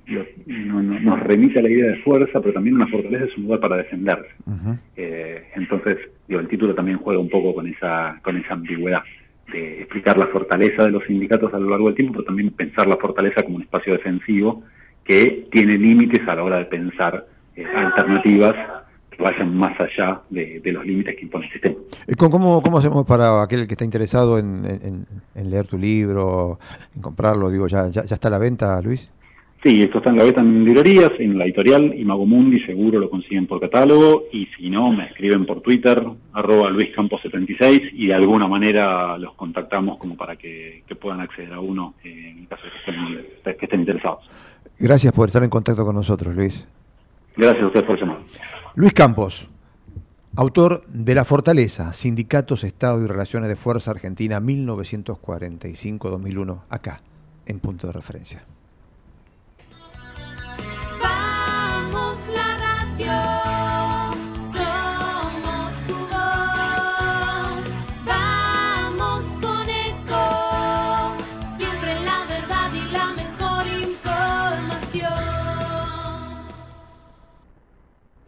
[0.07, 3.77] nos remite a la idea de fuerza, pero también una fortaleza es un lugar para
[3.77, 4.29] defenderse.
[4.95, 9.03] Eh, entonces, digo, el título también juega un poco con esa, con esa ambigüedad
[9.51, 12.87] de explicar la fortaleza de los sindicatos a lo largo del tiempo, pero también pensar
[12.87, 14.63] la fortaleza como un espacio defensivo
[15.03, 17.25] que tiene límites a la hora de pensar
[17.55, 18.55] eh, alternativas
[19.17, 21.75] vayan más allá de, los límites que impone el sistema.
[22.07, 26.59] Eh, ¿Cómo, cómo hacemos para aquel que está interesado en, leer tu libro,
[26.95, 27.49] en comprarlo?
[27.49, 29.11] Digo, ¿ya, ya, está a la venta, Luis?
[29.63, 33.11] Sí, esto está en la venta en librerías, en la editorial Imago Mundi, seguro lo
[33.11, 38.47] consiguen por catálogo, y si no, me escriben por Twitter, arroba luiscampos76, y de alguna
[38.47, 42.77] manera los contactamos como para que, puedan acceder a uno eh, en caso de que
[42.79, 44.27] estén, que estén interesados.
[44.79, 46.67] Gracias por estar en contacto con nosotros, Luis.
[47.37, 48.17] Gracias a ustedes por llamar.
[48.73, 49.49] Luis Campos,
[50.33, 57.01] autor de La Fortaleza, Sindicatos, Estado y Relaciones de Fuerza Argentina 1945-2001, acá,
[57.45, 58.45] en punto de referencia.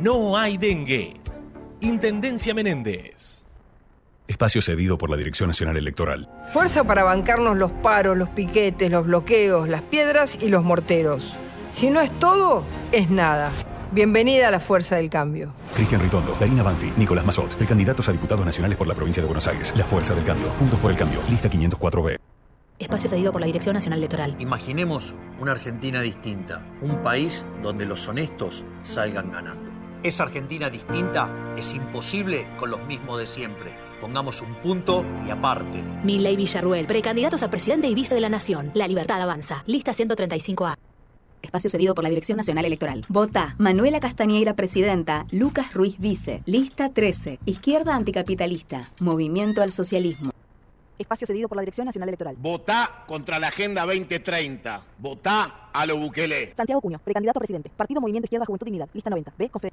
[0.00, 1.14] no hay dengue.
[1.80, 3.44] Intendencia Menéndez.
[4.26, 6.30] Espacio cedido por la Dirección Nacional Electoral.
[6.52, 11.34] Fuerza para bancarnos los paros, los piquetes, los bloqueos, las piedras y los morteros.
[11.70, 13.50] Si no es todo, es nada.
[13.92, 15.52] Bienvenida a la Fuerza del Cambio.
[15.74, 19.46] Cristian Ritondo, Karina Banfi, Nicolás Mazot, precandidatos a diputados nacionales por la provincia de Buenos
[19.46, 19.74] Aires.
[19.76, 20.48] La Fuerza del Cambio.
[20.58, 21.20] Juntos por el Cambio.
[21.28, 22.16] Lista 504B.
[22.78, 24.36] Espacio cedido por la Dirección Nacional Electoral.
[24.40, 29.73] Imaginemos una Argentina distinta, un país donde los honestos salgan ganando.
[30.04, 33.74] Esa Argentina distinta es imposible con los mismos de siempre.
[34.02, 35.82] Pongamos un punto y aparte.
[36.02, 38.70] Milley Villarruel, precandidatos a presidente y vice de la Nación.
[38.74, 39.64] La libertad avanza.
[39.66, 40.74] Lista 135A.
[41.40, 43.06] Espacio cedido por la Dirección Nacional Electoral.
[43.08, 45.24] Vota Manuela Castañeira, presidenta.
[45.30, 46.42] Lucas Ruiz, vice.
[46.44, 47.38] Lista 13.
[47.46, 48.82] Izquierda anticapitalista.
[49.00, 50.32] Movimiento al socialismo.
[50.98, 52.36] Espacio cedido por la Dirección Nacional Electoral.
[52.38, 54.82] Votá contra la Agenda 2030.
[54.98, 56.52] Votá a lo Bukele.
[56.54, 57.70] Santiago Cuño, precandidato a presidente.
[57.74, 58.90] Partido Movimiento Izquierda Juventud Dignidad.
[58.92, 59.32] Lista 90.
[59.38, 59.48] B.
[59.48, 59.72] Confe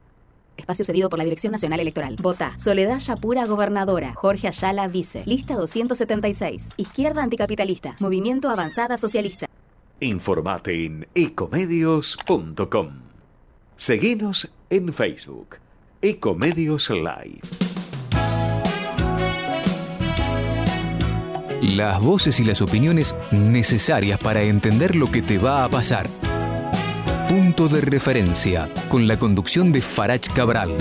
[0.57, 2.15] Espacio cedido por la Dirección Nacional Electoral.
[2.21, 4.13] Vota Soledad Yapura, gobernadora.
[4.15, 5.23] Jorge Ayala, vice.
[5.25, 6.71] Lista 276.
[6.77, 7.95] Izquierda anticapitalista.
[7.99, 9.47] Movimiento Avanzada Socialista.
[9.99, 12.89] Informate en ecomedios.com.
[13.75, 15.57] Seguinos en Facebook.
[16.01, 17.41] Ecomedios Live.
[21.61, 26.07] Las voces y las opiniones necesarias para entender lo que te va a pasar.
[27.31, 30.75] Punto de referencia, con la conducción de Farach Cabral.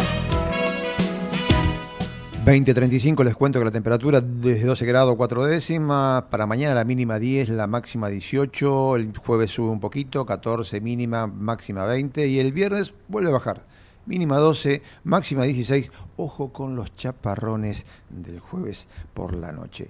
[2.45, 7.21] 20.35 les cuento que la temperatura desde 12 grados 4 décimas, para mañana la mínima
[7.21, 12.51] 10, la máxima 18, el jueves sube un poquito, 14 mínima, máxima 20 y el
[12.51, 13.65] viernes vuelve a bajar,
[14.07, 19.89] mínima 12, máxima 16, ojo con los chaparrones del jueves por la noche.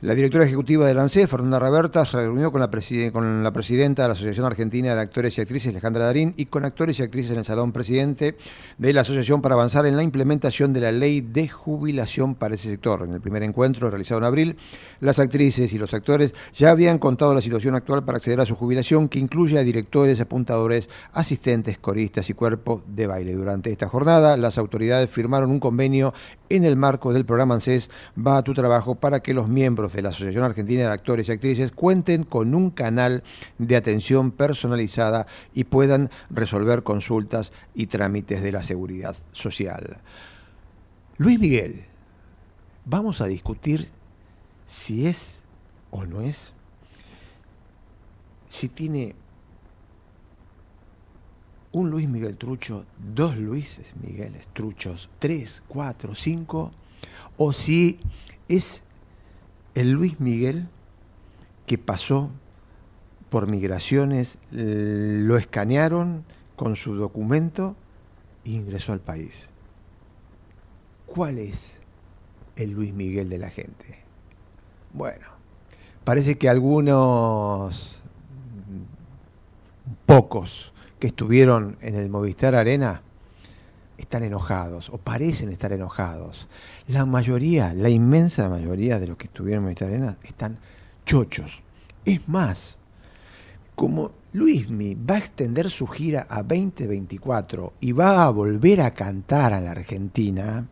[0.00, 4.46] La directora ejecutiva del ANSE, Fernanda Raberta, se reunió con la, presidenta de la Asociación
[4.46, 7.72] Argentina de Actores y Actrices, Alejandra Darín, y con actores y actrices en el Salón
[7.72, 8.36] Presidente
[8.78, 12.68] de la Asociación para avanzar en la implementación de la ley de jubilación para ese
[12.68, 13.02] sector.
[13.02, 14.56] En el primer encuentro realizado en abril,
[15.00, 18.54] las actrices y los actores ya habían contado la situación actual para acceder a su
[18.54, 23.32] jubilación, que incluye a directores, apuntadores, asistentes, coristas y cuerpo de baile.
[23.32, 26.14] Durante esta jornada, las autoridades firmaron un convenio
[26.50, 30.02] en el marco del programa ANSES Va a tu trabajo para que los miembros de
[30.02, 33.22] la Asociación Argentina de Actores y Actrices cuenten con un canal
[33.58, 40.00] de atención personalizada y puedan resolver consultas y trámites de la seguridad social.
[41.16, 41.84] Luis Miguel,
[42.84, 43.88] vamos a discutir
[44.66, 45.40] si es
[45.90, 46.52] o no es,
[48.48, 49.14] si tiene
[51.72, 56.72] un Luis Miguel Trucho, dos Luises Migueles Truchos, tres, cuatro, cinco,
[57.36, 58.00] o si
[58.48, 58.84] es
[59.78, 60.66] el Luis Miguel
[61.66, 62.30] que pasó
[63.30, 66.24] por migraciones, lo escanearon
[66.56, 67.76] con su documento
[68.44, 69.48] e ingresó al país.
[71.06, 71.80] ¿Cuál es
[72.56, 74.02] el Luis Miguel de la gente?
[74.92, 75.26] Bueno,
[76.02, 78.00] parece que algunos,
[80.06, 83.02] pocos que estuvieron en el Movistar Arena,
[83.98, 86.48] están enojados o parecen estar enojados.
[86.86, 90.58] La mayoría, la inmensa mayoría de los que estuvieron en arena están
[91.04, 91.60] chochos.
[92.04, 92.76] Es más,
[93.74, 99.52] como Luismi va a extender su gira a 2024 y va a volver a cantar
[99.52, 100.66] a la Argentina,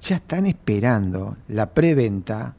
[0.00, 2.56] ya están esperando la preventa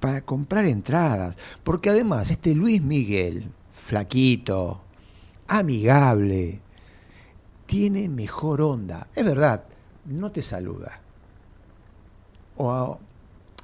[0.00, 1.36] para comprar entradas.
[1.62, 4.82] Porque además este Luis Miguel, flaquito,
[5.46, 6.60] amigable,
[7.66, 9.08] tiene mejor onda.
[9.14, 9.64] Es verdad,
[10.06, 11.00] no te saluda.
[12.56, 12.98] O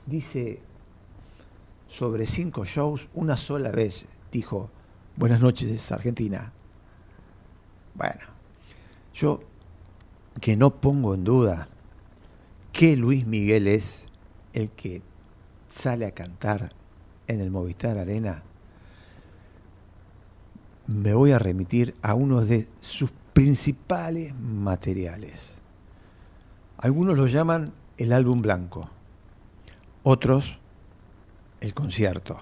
[0.06, 0.60] dice,
[1.88, 4.70] sobre cinco shows, una sola vez dijo,
[5.16, 6.52] buenas noches Argentina.
[7.94, 8.20] Bueno,
[9.14, 9.40] yo
[10.40, 11.68] que no pongo en duda
[12.72, 14.04] que Luis Miguel es
[14.52, 15.02] el que
[15.68, 16.70] sale a cantar
[17.26, 18.42] en el Movistar Arena,
[20.86, 23.10] me voy a remitir a uno de sus
[23.42, 25.56] principales materiales.
[26.78, 28.88] Algunos lo llaman el álbum blanco,
[30.04, 30.58] Otros,
[31.60, 32.40] el concierto.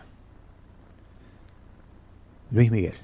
[2.51, 2.97] Luis Miguel.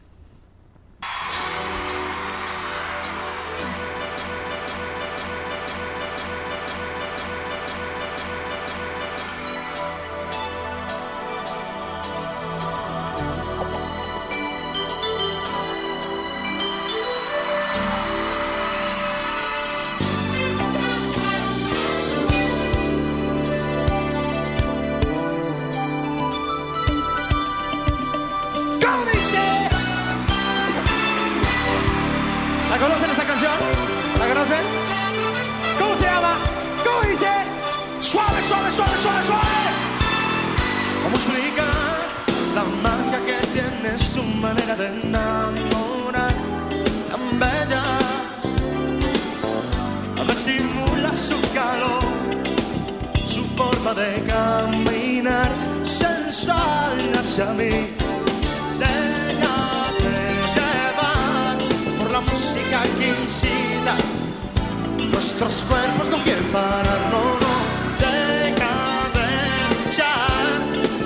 [65.12, 67.56] Nuestros cuerpos no quieren parar, no, no.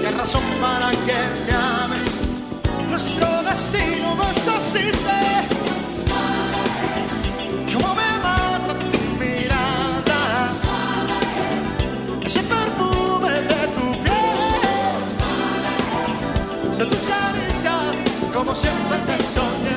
[0.01, 2.29] Qué razón para que me ames.
[2.89, 5.47] Nuestro destino no es así, sé.
[7.73, 10.49] Cómo me mata tu mirada,
[12.25, 15.03] ese perfume de tu piel.
[16.77, 17.97] Son tus caricias,
[18.33, 19.70] como siempre te soñaré.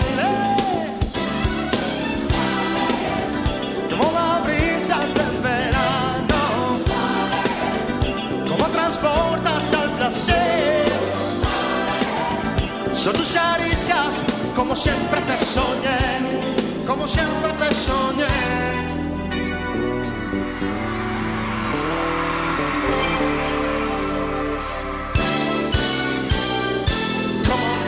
[13.04, 14.22] Son tus caricias,
[14.56, 18.28] como siempre te soñé, como siempre te soñé.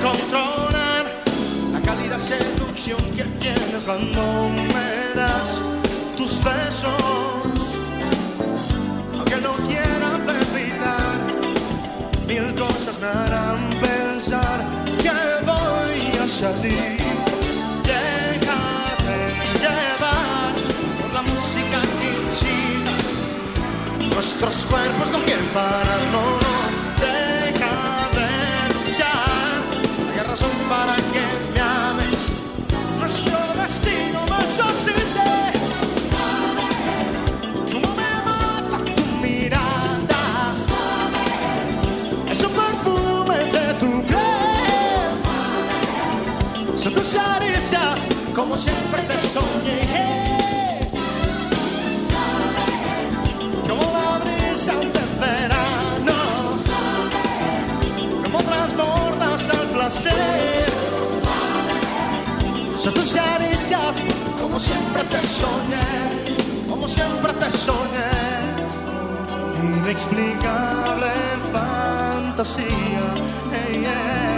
[0.03, 1.05] controlar
[1.72, 5.47] la cálida seducción que tienes cuando me das
[6.18, 7.80] tus besos.
[9.13, 11.16] Aunque no quiera evitar,
[12.28, 13.74] mil cosas me harán
[16.36, 16.75] hacia ti.
[19.61, 20.53] Llevar
[20.99, 22.43] por la música que.
[24.13, 26.55] Nuestros cuerpos no quieren parar, no, no.
[26.99, 27.75] Deja
[28.17, 28.29] de
[28.73, 29.61] luchar,
[30.13, 31.23] hay razón para que
[31.53, 31.59] me
[48.36, 49.82] como siempre te soñé.
[53.67, 56.17] Como la brisa del verano,
[58.23, 60.65] como transportas al placer.
[62.78, 64.03] Son tus caricias,
[64.41, 68.11] como siempre te soñé, como siempre te soñé.
[69.63, 71.11] Inexplicable
[71.53, 73.05] fantasía,
[73.51, 74.34] hey.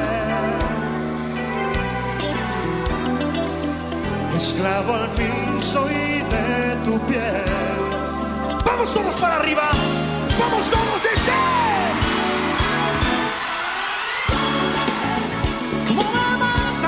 [4.38, 7.44] Esclavo al fin soy de tu piel.
[8.64, 9.72] Vamos todos para arriba.
[10.40, 11.32] Vamos todos, dice.
[15.88, 16.88] Cómo me mata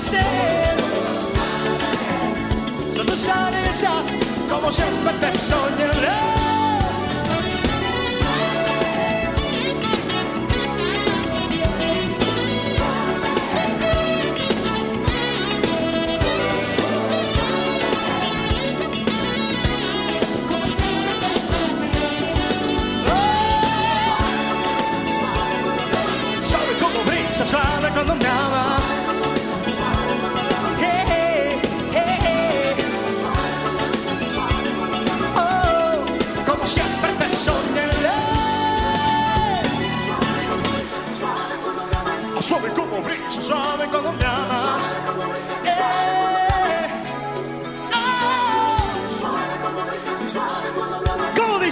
[0.00, 0.76] placer.
[2.94, 4.08] Son tus caricias,
[4.48, 6.59] como siempre te soñaré.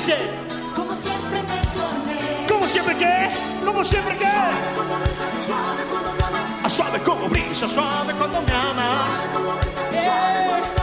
[0.09, 0.31] Dice?
[0.75, 2.47] Como siempre te soñé.
[2.49, 3.31] ¿Cómo siempre qué?
[3.65, 4.27] ¿Cómo siempre qué?
[6.65, 9.25] Ah, Suave como brisa, suave cuando me amas.
[9.93, 10.09] Eh,
[10.75, 10.78] oh.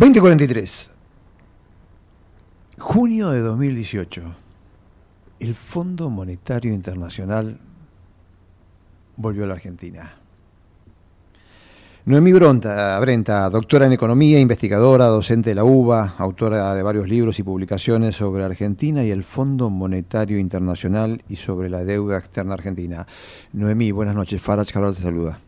[0.00, 0.90] 2043.
[2.78, 4.22] Junio de 2018.
[5.40, 7.58] El Fondo Monetario Internacional
[9.16, 10.10] volvió a la Argentina.
[12.06, 17.38] Noemí Bronta, Brenta, doctora en Economía, investigadora, docente de la UBA, autora de varios libros
[17.38, 23.06] y publicaciones sobre Argentina y el Fondo Monetario Internacional y sobre la deuda externa argentina.
[23.52, 24.40] Noemí, buenas noches.
[24.40, 25.40] Farage Cabral te saluda.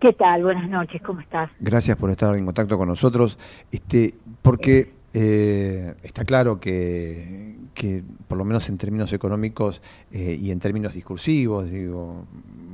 [0.00, 0.44] ¿Qué tal?
[0.44, 1.50] Buenas noches, ¿cómo estás?
[1.58, 3.36] Gracias por estar en contacto con nosotros,
[3.72, 9.82] este, porque eh, está claro que, que, por lo menos en términos económicos
[10.12, 12.26] eh, y en términos discursivos, digo,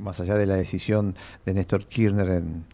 [0.03, 1.15] más allá de la decisión
[1.47, 2.65] de Néstor Kirchner en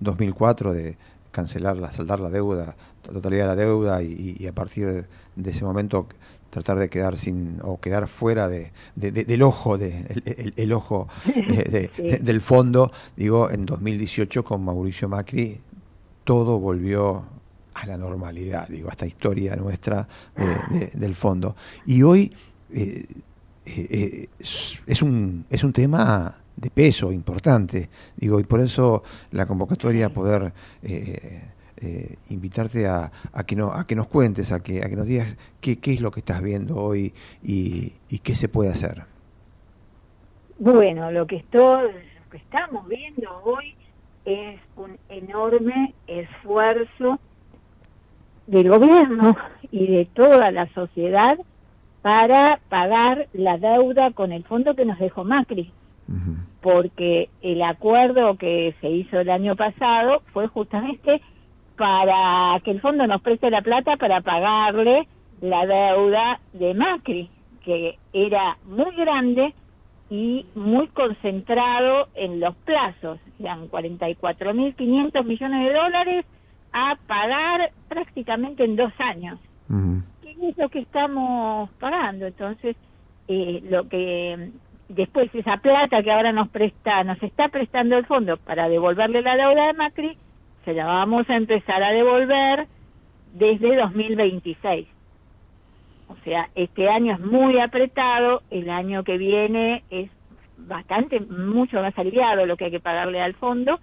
[0.00, 0.98] 2004 de
[1.36, 2.74] cancelar, la, saldar la deuda,
[3.06, 5.04] la totalidad de la deuda y, y a partir de,
[5.36, 6.08] de, ese momento
[6.48, 10.72] tratar de quedar sin o quedar fuera de, de, del ojo de el, el, el
[10.72, 12.02] ojo eh, sí.
[12.24, 15.60] del fondo digo en 2018 con Mauricio Macri
[16.24, 17.24] todo volvió
[17.74, 20.08] a la normalidad digo esta historia nuestra
[20.94, 22.32] del fondo y hoy
[22.72, 23.04] eh,
[23.66, 29.02] eh, es un es un tema de peso importante digo y por eso
[29.32, 30.52] la convocatoria poder
[30.82, 31.42] eh,
[31.78, 35.06] eh, invitarte a, a, que no, a que nos cuentes, a que, a que nos
[35.06, 39.04] digas qué, qué es lo que estás viendo hoy y, y qué se puede hacer.
[40.58, 43.74] Bueno, lo que, estoy, lo que estamos viendo hoy
[44.24, 47.20] es un enorme esfuerzo
[48.46, 49.36] del gobierno
[49.70, 51.36] y de toda la sociedad
[52.00, 55.72] para pagar la deuda con el fondo que nos dejó Macri.
[56.08, 56.36] Uh -huh.
[56.60, 61.20] Porque el acuerdo que se hizo el año pasado fue justamente
[61.76, 65.06] para que el fondo nos preste la plata para pagarle
[65.40, 67.28] la deuda de Macri,
[67.64, 69.54] que era muy grande
[70.08, 73.18] y muy concentrado en los plazos.
[73.38, 76.26] Eran 44.500 millones de dólares
[76.72, 79.38] a pagar prácticamente en dos años.
[79.68, 80.02] Uh -huh.
[80.22, 82.26] ¿Qué es lo que estamos pagando?
[82.26, 82.76] Entonces,
[83.28, 84.50] eh, lo que
[84.88, 89.36] después esa plata que ahora nos presta, nos está prestando el fondo para devolverle la
[89.36, 90.16] deuda de Macri,
[90.64, 92.66] se la vamos a empezar a devolver
[93.32, 94.88] desde 2026.
[96.08, 100.10] O sea, este año es muy apretado, el año que viene es
[100.56, 103.80] bastante, mucho más aliviado lo que hay que pagarle al fondo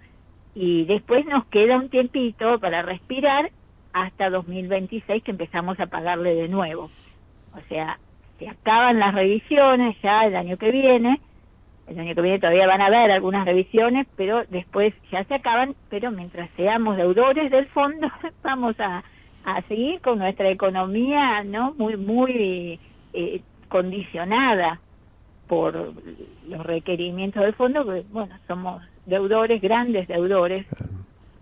[0.54, 3.50] y después nos queda un tiempito para respirar
[3.92, 6.90] hasta 2026 que empezamos a pagarle de nuevo.
[7.54, 7.98] O sea,
[8.38, 11.20] se acaban las revisiones ya el año que viene,
[11.86, 15.74] el año que viene todavía van a haber algunas revisiones, pero después ya se acaban,
[15.90, 18.08] pero mientras seamos deudores del fondo
[18.42, 19.04] vamos a,
[19.44, 22.80] a seguir con nuestra economía no muy muy
[23.12, 24.80] eh, condicionada
[25.46, 25.92] por
[26.48, 30.66] los requerimientos del fondo, que bueno, somos deudores, grandes deudores,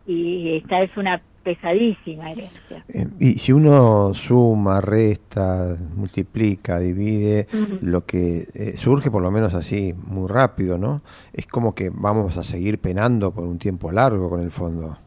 [0.06, 2.84] y esta es una pesadísima herencia.
[2.88, 7.80] Eh, y si uno suma, resta, multiplica, divide, uh -huh.
[7.82, 11.02] lo que eh, surge por lo menos así muy rápido, ¿no?
[11.32, 14.98] Es como que vamos a seguir penando por un tiempo largo con el fondo.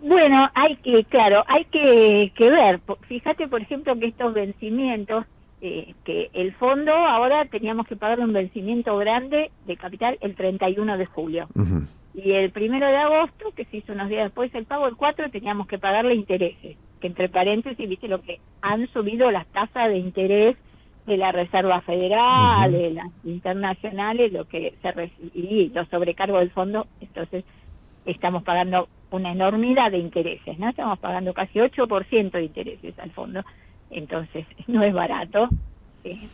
[0.00, 2.80] Bueno, hay que, claro, hay que, que ver.
[3.08, 5.24] Fíjate, por ejemplo, que estos vencimientos,
[5.60, 10.96] eh, que el fondo ahora teníamos que pagar un vencimiento grande de capital el 31
[10.96, 11.48] de julio.
[11.54, 11.86] Uh -huh
[12.24, 15.30] y el primero de agosto, que se hizo unos días después el pago, el 4,
[15.30, 19.98] teníamos que pagarle intereses, que entre paréntesis, viste lo que han subido las tasas de
[19.98, 20.56] interés
[21.06, 22.78] de la Reserva Federal, uh -huh.
[22.78, 27.44] de las internacionales, lo que se y los sobrecargos del fondo, entonces
[28.04, 30.68] estamos pagando una enormidad de intereses, ¿no?
[30.68, 33.42] Estamos pagando casi 8% de intereses al fondo,
[33.90, 35.48] entonces no es barato
[36.04, 36.28] eh,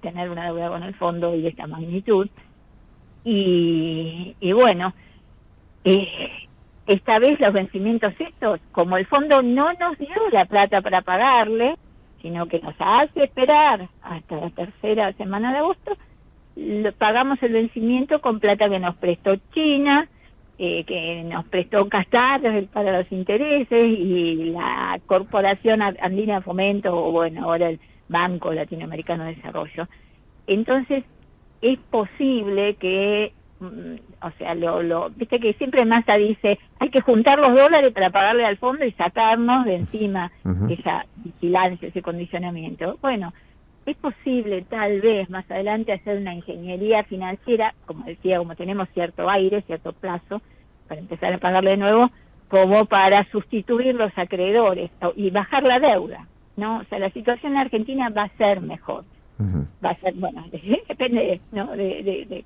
[0.00, 2.28] tener una deuda con el fondo y de esta magnitud.
[3.24, 4.94] Y, y bueno,
[5.84, 6.48] eh,
[6.86, 11.76] esta vez los vencimientos estos, como el fondo no nos dio la plata para pagarle,
[12.22, 15.96] sino que nos hace esperar hasta la tercera semana de agosto,
[16.56, 20.08] lo, pagamos el vencimiento con plata que nos prestó China,
[20.58, 22.40] eh, que nos prestó Qatar
[22.72, 29.24] para los intereses y la Corporación Andina de Fomento, o bueno, ahora el Banco Latinoamericano
[29.24, 29.86] de Desarrollo.
[30.46, 31.04] Entonces,
[31.60, 37.00] es posible que, mm, o sea, lo, lo, viste que siempre Massa dice, hay que
[37.00, 40.78] juntar los dólares para pagarle al fondo y sacarnos de encima uh -huh.
[40.78, 42.98] esa vigilancia, ese condicionamiento.
[43.00, 43.32] Bueno,
[43.86, 49.28] es posible tal vez más adelante hacer una ingeniería financiera, como decía, como tenemos cierto
[49.30, 50.42] aire, cierto plazo,
[50.86, 52.10] para empezar a pagarle de nuevo,
[52.48, 56.78] como para sustituir los acreedores y bajar la deuda, ¿no?
[56.78, 59.04] O sea, la situación en Argentina va a ser mejor.
[59.38, 59.66] Uh -huh.
[59.84, 60.44] Va a ser, bueno,
[60.88, 61.70] depende, ¿no?
[61.72, 62.44] De, de,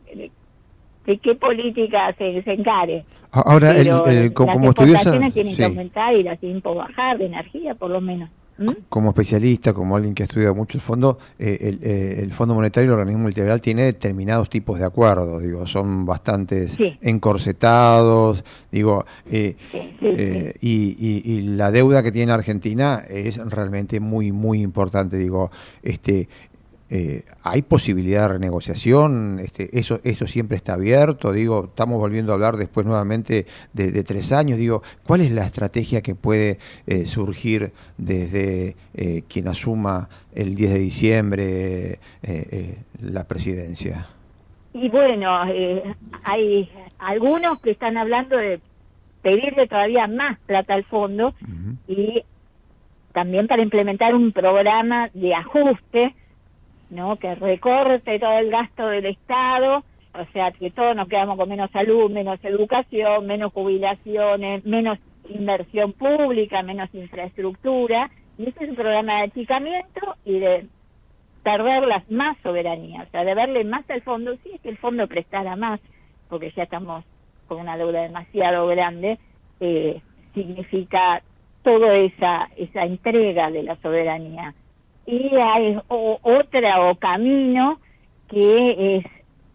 [1.07, 3.05] de, qué política se, se encare.
[3.32, 5.57] Ahora, el- Pero el- co- las como estudiosa, exportaciones tienen sí.
[5.59, 8.30] que aumentar y las tiempos bajar de energía, por lo menos.
[8.59, 8.70] ¿Mm?
[8.90, 12.55] como especialista, como alguien que ha estudiado mucho el fondo, eh, el, eh, el Fondo
[12.55, 16.97] Monetario, el organismo multilateral, tiene determinados tipos de acuerdos, digo, son bastante Sí.
[17.01, 19.57] encorsetados, digo, eh,
[20.03, 25.51] eh, y, y- y la deuda que tiene Argentina es realmente muy, muy importante, digo,
[25.82, 26.28] este.
[26.95, 29.38] Eh, ¿Hay posibilidad de renegociación?
[29.40, 31.32] Este, eso, eso siempre está abierto.
[31.32, 34.59] Digo, estamos volviendo a hablar después nuevamente de, de tres años.
[34.59, 40.72] Digo, ¿cuál es la estrategia que puede eh, surgir desde eh, quien asuma el 10
[40.74, 44.07] de diciembre eh, la presidencia?
[44.74, 48.61] Y bueno, eh, hay algunos que están hablando de
[49.22, 51.34] pedirle todavía más plata al fondo
[51.86, 52.22] y
[53.12, 56.14] también para implementar un programa de ajuste,
[56.93, 57.16] ¿no?
[57.16, 59.82] Que recorte todo el gasto del Estado,
[60.14, 65.95] o sea, que todos nos quedamos con menos salud, menos educación, menos jubilaciones, menos inversión
[65.95, 68.11] pública, menos infraestructura.
[68.36, 70.66] Y este es un programa de achicamiento y de
[71.43, 75.09] perderlas más soberanía, o sea, de verle más al fondo, sí es que el fondo
[75.09, 75.80] prestara más,
[76.28, 77.05] porque ya estamos
[77.49, 79.18] con una deuda demasiado grande,
[79.59, 80.01] eh,
[80.34, 81.22] significa
[81.62, 84.55] toda esa, esa entrega de la soberanía.
[85.07, 87.80] Y hay o- otra o camino
[88.28, 89.05] que es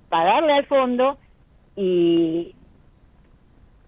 [0.09, 1.19] pagarle al fondo
[1.75, 2.55] y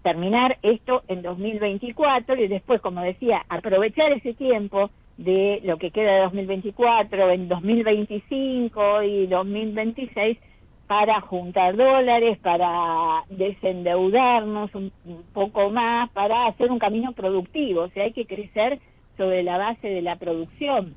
[0.02, 6.12] terminar esto en 2024 y después, como decía, aprovechar ese tiempo de lo que queda
[6.14, 10.38] de 2024 en 2025 y 2026
[10.86, 17.82] para juntar dólares, para desendeudarnos un, un poco más, para hacer un camino productivo.
[17.82, 18.80] O sea, hay que crecer
[19.16, 20.96] sobre la base de la producción.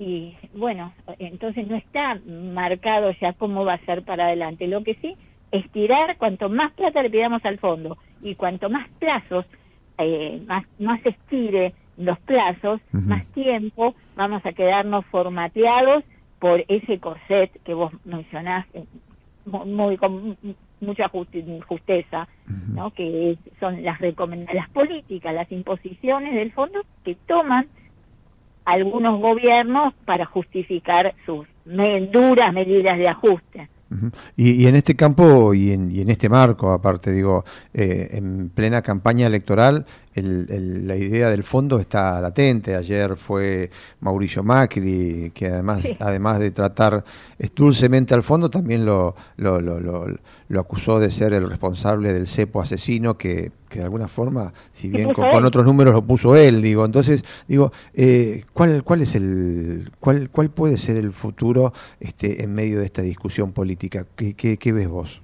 [0.00, 4.66] Y bueno, entonces no está marcado ya cómo va a ser para adelante.
[4.66, 5.14] Lo que sí,
[5.52, 9.44] estirar cuanto más plata le pidamos al fondo y cuanto más plazos,
[9.98, 16.02] eh, más, más estire los plazos, más tiempo, vamos a quedarnos formateados
[16.38, 18.84] por ese corset que vos mencionás eh,
[19.44, 20.38] mu- muy, con
[20.80, 21.10] mucha
[21.68, 22.26] justeza,
[22.74, 22.90] ¿no?
[22.92, 27.66] que son las las políticas, las imposiciones del fondo que toman
[28.64, 31.46] algunos gobiernos para justificar sus
[32.12, 33.68] duras medidas de ajuste.
[34.36, 37.44] Y, y en este campo y en, y en este marco, aparte, digo,
[37.74, 39.84] eh, en plena campaña electoral,
[40.14, 42.74] el- el- la idea del fondo está latente.
[42.74, 47.04] Ayer fue Mauricio Macri, que además, además de tratar
[47.54, 52.60] dulcemente al fondo, también lo, lo, lo, lo- acusó de ser el responsable del cepo
[52.60, 56.84] asesino, que, que de alguna forma, si bien con, otros números lo puso él, digo.
[56.84, 62.52] Entonces, digo, eh, ¿cuál, cuál es el, cuál, cuál puede ser el futuro este, en
[62.52, 64.06] medio de esta discusión política?
[64.16, 65.22] ¿Qué, qué, qué ves vos?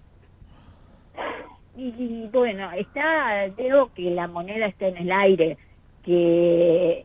[1.98, 5.56] Y, bueno, está, creo que la moneda está en el aire,
[6.04, 7.04] que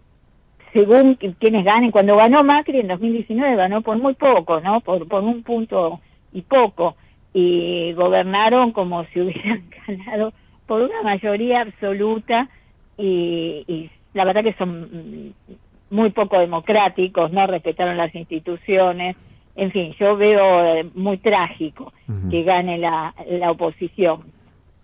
[0.74, 4.82] según quienes ganen, cuando ganó Macri en 2019 ganó por muy poco, ¿no?
[4.82, 6.00] Por, por un punto
[6.34, 6.96] y poco,
[7.34, 10.34] y gobernaron como si hubieran ganado
[10.66, 12.50] por una mayoría absoluta
[12.98, 15.34] y, y la verdad que son
[15.90, 19.16] muy poco democráticos, no respetaron las instituciones,
[19.56, 21.92] en fin, yo veo eh, muy trágico
[22.30, 24.24] que gane la, la oposición,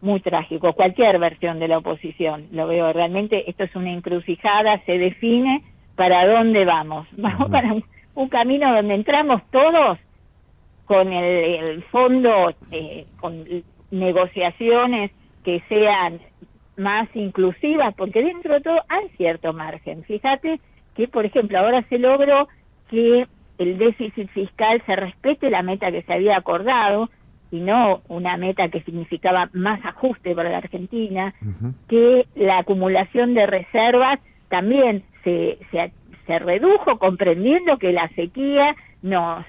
[0.01, 4.97] muy trágico, cualquier versión de la oposición, lo veo realmente, esto es una encrucijada, se
[4.97, 5.63] define
[5.95, 7.83] para dónde vamos, vamos para un,
[8.15, 9.97] un camino donde entramos todos
[10.85, 13.45] con el, el fondo, eh, con
[13.91, 15.11] negociaciones
[15.43, 16.19] que sean
[16.77, 20.03] más inclusivas, porque dentro de todo hay cierto margen.
[20.03, 20.59] Fíjate
[20.95, 22.47] que, por ejemplo, ahora se logró
[22.89, 23.27] que
[23.57, 27.09] el déficit fiscal se respete la meta que se había acordado
[27.51, 31.33] y no una meta que significaba más ajuste para la Argentina,
[31.87, 34.19] que la acumulación de reservas
[34.49, 35.91] también se, se,
[36.25, 39.45] se redujo comprendiendo que la sequía nos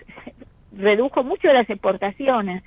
[0.76, 2.62] redujo mucho las exportaciones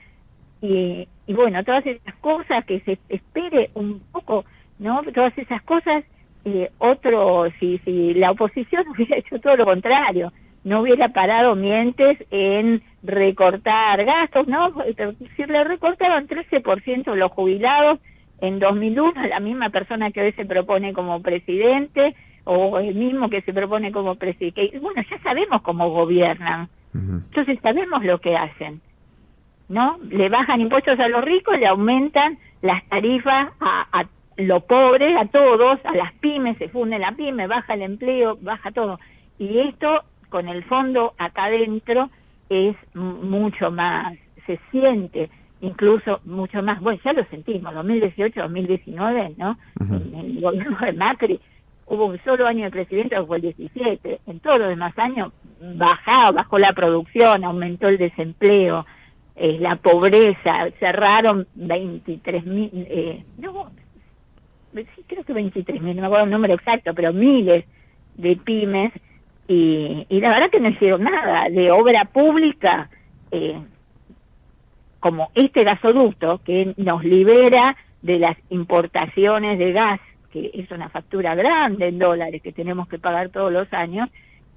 [0.62, 4.46] y, y bueno, todas esas cosas que se espere un poco,
[4.80, 5.02] ¿no?
[5.14, 6.04] Todas esas cosas,
[6.46, 10.32] eh, otro, si, si la oposición hubiera hecho todo lo contrario,
[10.64, 14.74] no hubiera parado mientes en recortar gastos, ¿no?
[15.36, 18.00] Si le recortaron 13% los jubilados
[18.42, 23.42] en 2001, la misma persona que hoy se propone como presidente o el mismo que
[23.42, 24.80] se propone como presidente.
[24.80, 28.82] Bueno, ya sabemos cómo gobiernan, entonces sabemos lo que hacen.
[29.72, 29.98] ¿no?
[30.10, 34.06] Le bajan impuestos a los ricos, le aumentan las tarifas a, a
[34.36, 38.72] los pobres, a todos, a las pymes, se funde la pyme, baja el empleo, baja
[38.72, 39.00] todo.
[39.40, 42.10] Y esto, con el fondo acá adentro,
[42.50, 44.18] es mucho más,
[44.48, 45.30] se siente
[45.60, 49.58] incluso mucho más, bueno, ya lo sentimos, 2018, 2019, ¿no?
[49.80, 51.40] En el gobierno de Macri
[51.86, 55.32] hubo un solo año de crecimiento que fue el 17, en todos los demás años
[55.76, 58.86] bajaba, bajó la producción, aumentó el desempleo,
[59.36, 63.70] eh, la pobreza, cerraron 23 mil, eh, no,
[64.74, 67.66] sí, creo que 23 mil, no me acuerdo el número exacto, pero miles
[68.16, 68.94] de pymes
[69.52, 72.90] y, y la verdad que no hicieron nada de obra pública
[73.32, 73.60] eh,
[75.02, 80.00] como este gasoducto que nos libera de las importaciones de gas,
[80.32, 84.10] que es una factura grande en dólares que tenemos que pagar todos los años,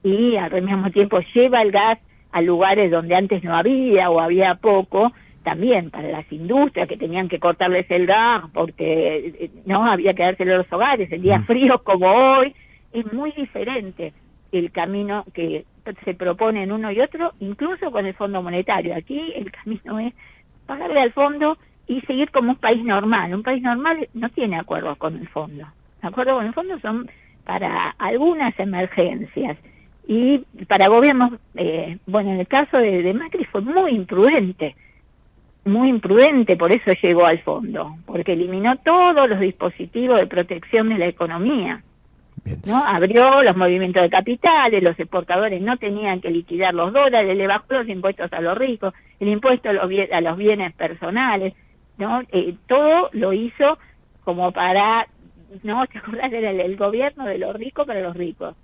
[0.04, 1.98] y al mismo tiempo lleva el gas
[2.30, 7.28] a lugares donde antes no había o había poco, también para las industrias que tenían
[7.28, 11.10] que cortarles el gas porque eh, no había que dárselo a los hogares.
[11.10, 12.54] En días fríos como hoy,
[12.92, 14.12] es muy diferente
[14.58, 15.64] el camino que
[16.04, 18.94] se propone en uno y otro, incluso con el Fondo Monetario.
[18.94, 20.14] Aquí el camino es
[20.66, 23.34] pagarle al fondo y seguir como un país normal.
[23.34, 25.66] Un país normal no tiene acuerdos con el fondo.
[26.02, 27.10] Acuerdos con el fondo son
[27.44, 29.58] para algunas emergencias
[30.06, 30.38] y
[30.68, 34.76] para gobiernos, eh, bueno, en el caso de Macri fue muy imprudente,
[35.64, 40.98] muy imprudente, por eso llegó al fondo, porque eliminó todos los dispositivos de protección de
[40.98, 41.82] la economía.
[42.66, 42.84] ¿No?
[42.84, 47.66] Abrió los movimientos de capitales, los exportadores no tenían que liquidar los dólares, le bajó
[47.70, 51.54] los impuestos a los ricos, el impuesto a los, bien- a los bienes personales,
[51.98, 52.22] ¿no?
[52.32, 53.78] Eh, todo lo hizo
[54.24, 55.06] como para,
[55.62, 55.86] ¿no?
[55.86, 56.32] ¿Te acordás?
[56.32, 58.54] Era el, el gobierno de los ricos para los ricos.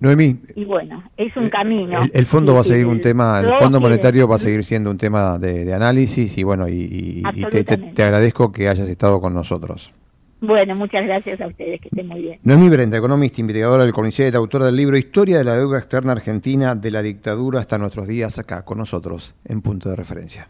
[0.00, 2.02] Noemí, Y bueno, es un camino.
[2.04, 4.90] el, el fondo va a seguir un tema, el Fondo Monetario va a seguir siendo
[4.92, 7.94] un tema de, de análisis y bueno, y, y- y te, te- Absolutamente.
[7.96, 9.92] te agradezco que hayas estado con nosotros.
[10.40, 12.40] Bueno, muchas gracias a ustedes, que estén muy bien.
[12.44, 16.76] Noemí Brenda, economista, investigadora del CONICET, autora del libro Historia de la deuda externa argentina
[16.76, 20.48] de la dictadura hasta nuestros días acá con nosotros en punto de referencia.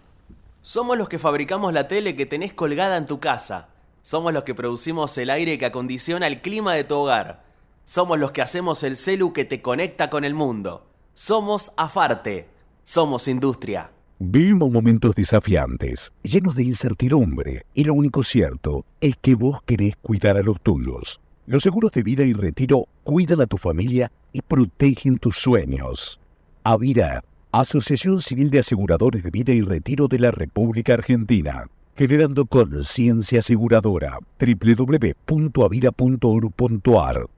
[0.61, 3.69] Somos los que fabricamos la tele que tenés colgada en tu casa.
[4.03, 7.43] Somos los que producimos el aire que acondiciona el clima de tu hogar.
[7.85, 10.87] Somos los que hacemos el celu que te conecta con el mundo.
[11.15, 12.49] Somos Afarte.
[12.85, 13.91] Somos industria.
[14.21, 20.37] Vivimos momentos desafiantes, llenos de incertidumbre, y lo único cierto es que vos querés cuidar
[20.37, 21.21] a los tuyos.
[21.47, 26.19] Los seguros de vida y retiro cuidan a tu familia y protegen tus sueños.
[26.65, 33.39] Avira, Asociación Civil de Aseguradores de Vida y Retiro de la República Argentina, generando conciencia
[33.39, 34.19] aseguradora.
[34.41, 37.38] www.avira.org.ar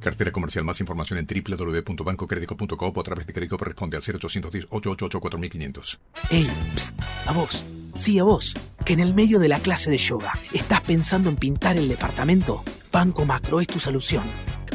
[0.00, 0.64] Cartera comercial.
[0.64, 6.00] Más información en www.bancocredico.coop o a través de Credicop responde al 0810 888 4500.
[6.30, 7.64] Ey, psst, a vos,
[7.96, 11.36] sí a vos, que en el medio de la clase de yoga estás pensando en
[11.36, 12.62] pintar el departamento.
[12.92, 14.24] Banco Macro es tu solución,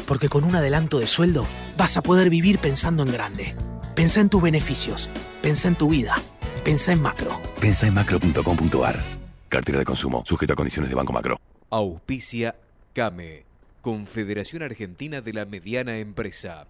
[0.06, 1.46] porque con un adelanto de sueldo
[1.76, 3.56] vas a poder vivir pensando en grande.
[3.94, 5.10] Pensá en tus beneficios,
[5.42, 6.16] pensá en tu vida,
[6.64, 7.40] pensá en Macro.
[7.60, 9.00] Pensa en macro.com.ar.
[9.48, 11.38] Cartera de consumo, sujeto a condiciones de Banco Macro.
[11.68, 12.54] Auspicia
[12.94, 13.44] CAME,
[13.82, 16.68] Confederación Argentina de la Mediana Empresa.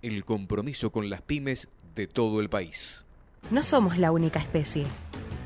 [0.00, 3.04] El compromiso con las pymes de todo el país.
[3.50, 4.84] No somos la única especie.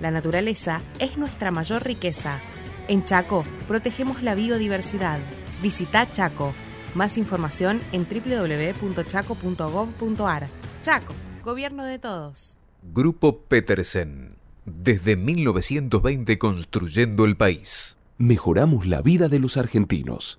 [0.01, 2.39] La naturaleza es nuestra mayor riqueza.
[2.87, 5.19] En Chaco protegemos la biodiversidad.
[5.61, 6.55] Visita Chaco.
[6.95, 10.49] Más información en www.chaco.gov.ar.
[10.83, 11.15] Chaco,
[11.45, 12.59] gobierno de todos.
[12.95, 14.37] Grupo Petersen.
[14.67, 17.97] Desde 1920 construyendo el país.
[18.19, 20.39] Mejoramos la vida de los argentinos.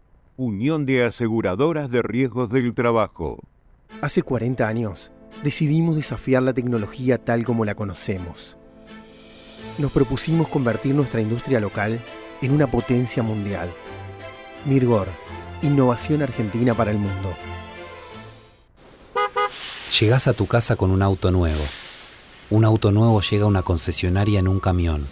[0.37, 3.39] Unión de Aseguradoras de Riesgos del Trabajo.
[4.01, 5.11] Hace 40 años
[5.43, 8.57] decidimos desafiar la tecnología tal como la conocemos.
[9.77, 12.01] Nos propusimos convertir nuestra industria local
[12.41, 13.73] en una potencia mundial.
[14.65, 15.09] Mirgor,
[15.61, 17.35] innovación argentina para el mundo.
[19.99, 21.61] Llegás a tu casa con un auto nuevo.
[22.49, 25.07] Un auto nuevo llega a una concesionaria en un camión.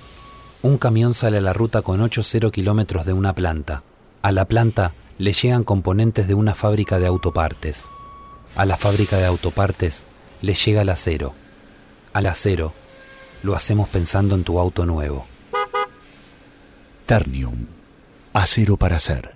[0.62, 3.84] Un camión sale a la ruta con 8-0 kilómetros de una planta.
[4.22, 7.90] A la planta le llegan componentes de una fábrica de autopartes.
[8.56, 10.08] A la fábrica de autopartes
[10.42, 11.36] le llega el acero.
[12.14, 12.74] Al acero
[13.44, 15.28] lo hacemos pensando en tu auto nuevo.
[17.06, 17.68] Ternium.
[18.34, 19.36] Acero para hacer.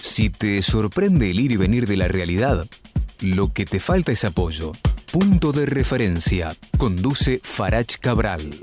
[0.00, 2.66] Si te sorprende el ir y venir de la realidad,
[3.22, 4.72] lo que te falta es apoyo.
[5.10, 6.54] Punto de referencia.
[6.76, 8.58] Conduce Farach Cabral.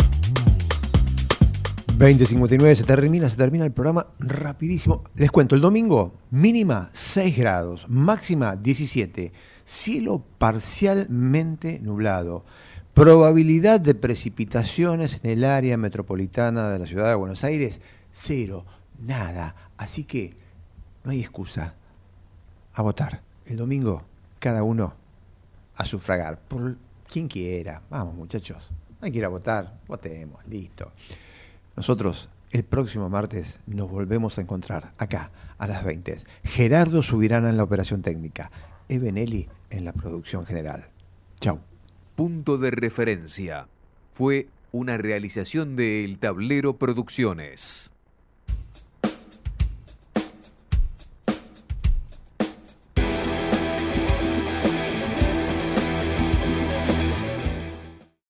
[2.00, 5.04] 20.59 se termina, se termina el programa rapidísimo.
[5.16, 9.34] Les cuento, el domingo mínima 6 grados, máxima 17,
[9.66, 12.46] cielo parcialmente nublado,
[12.94, 17.82] probabilidad de precipitaciones en el área metropolitana de la ciudad de Buenos Aires,
[18.14, 18.66] cero,
[18.98, 19.74] nada.
[19.76, 20.38] Así que
[21.04, 21.76] no hay excusa.
[22.76, 23.24] A votar.
[23.46, 24.04] El domingo,
[24.40, 24.94] cada uno
[25.76, 26.40] a sufragar.
[26.40, 26.78] Por
[27.12, 27.82] quien quiera.
[27.90, 28.72] Vamos, muchachos.
[29.02, 29.82] Hay que ir a votar.
[29.86, 30.48] Votemos.
[30.48, 30.94] Listo.
[31.80, 36.18] Nosotros el próximo martes nos volvemos a encontrar acá a las 20.
[36.44, 38.52] Gerardo Subirana en la operación técnica.
[38.90, 40.90] Ebenelli en la producción general.
[41.40, 41.62] Chau.
[42.18, 43.70] Punto de referencia.
[44.12, 47.89] Fue una realización de El Tablero Producciones.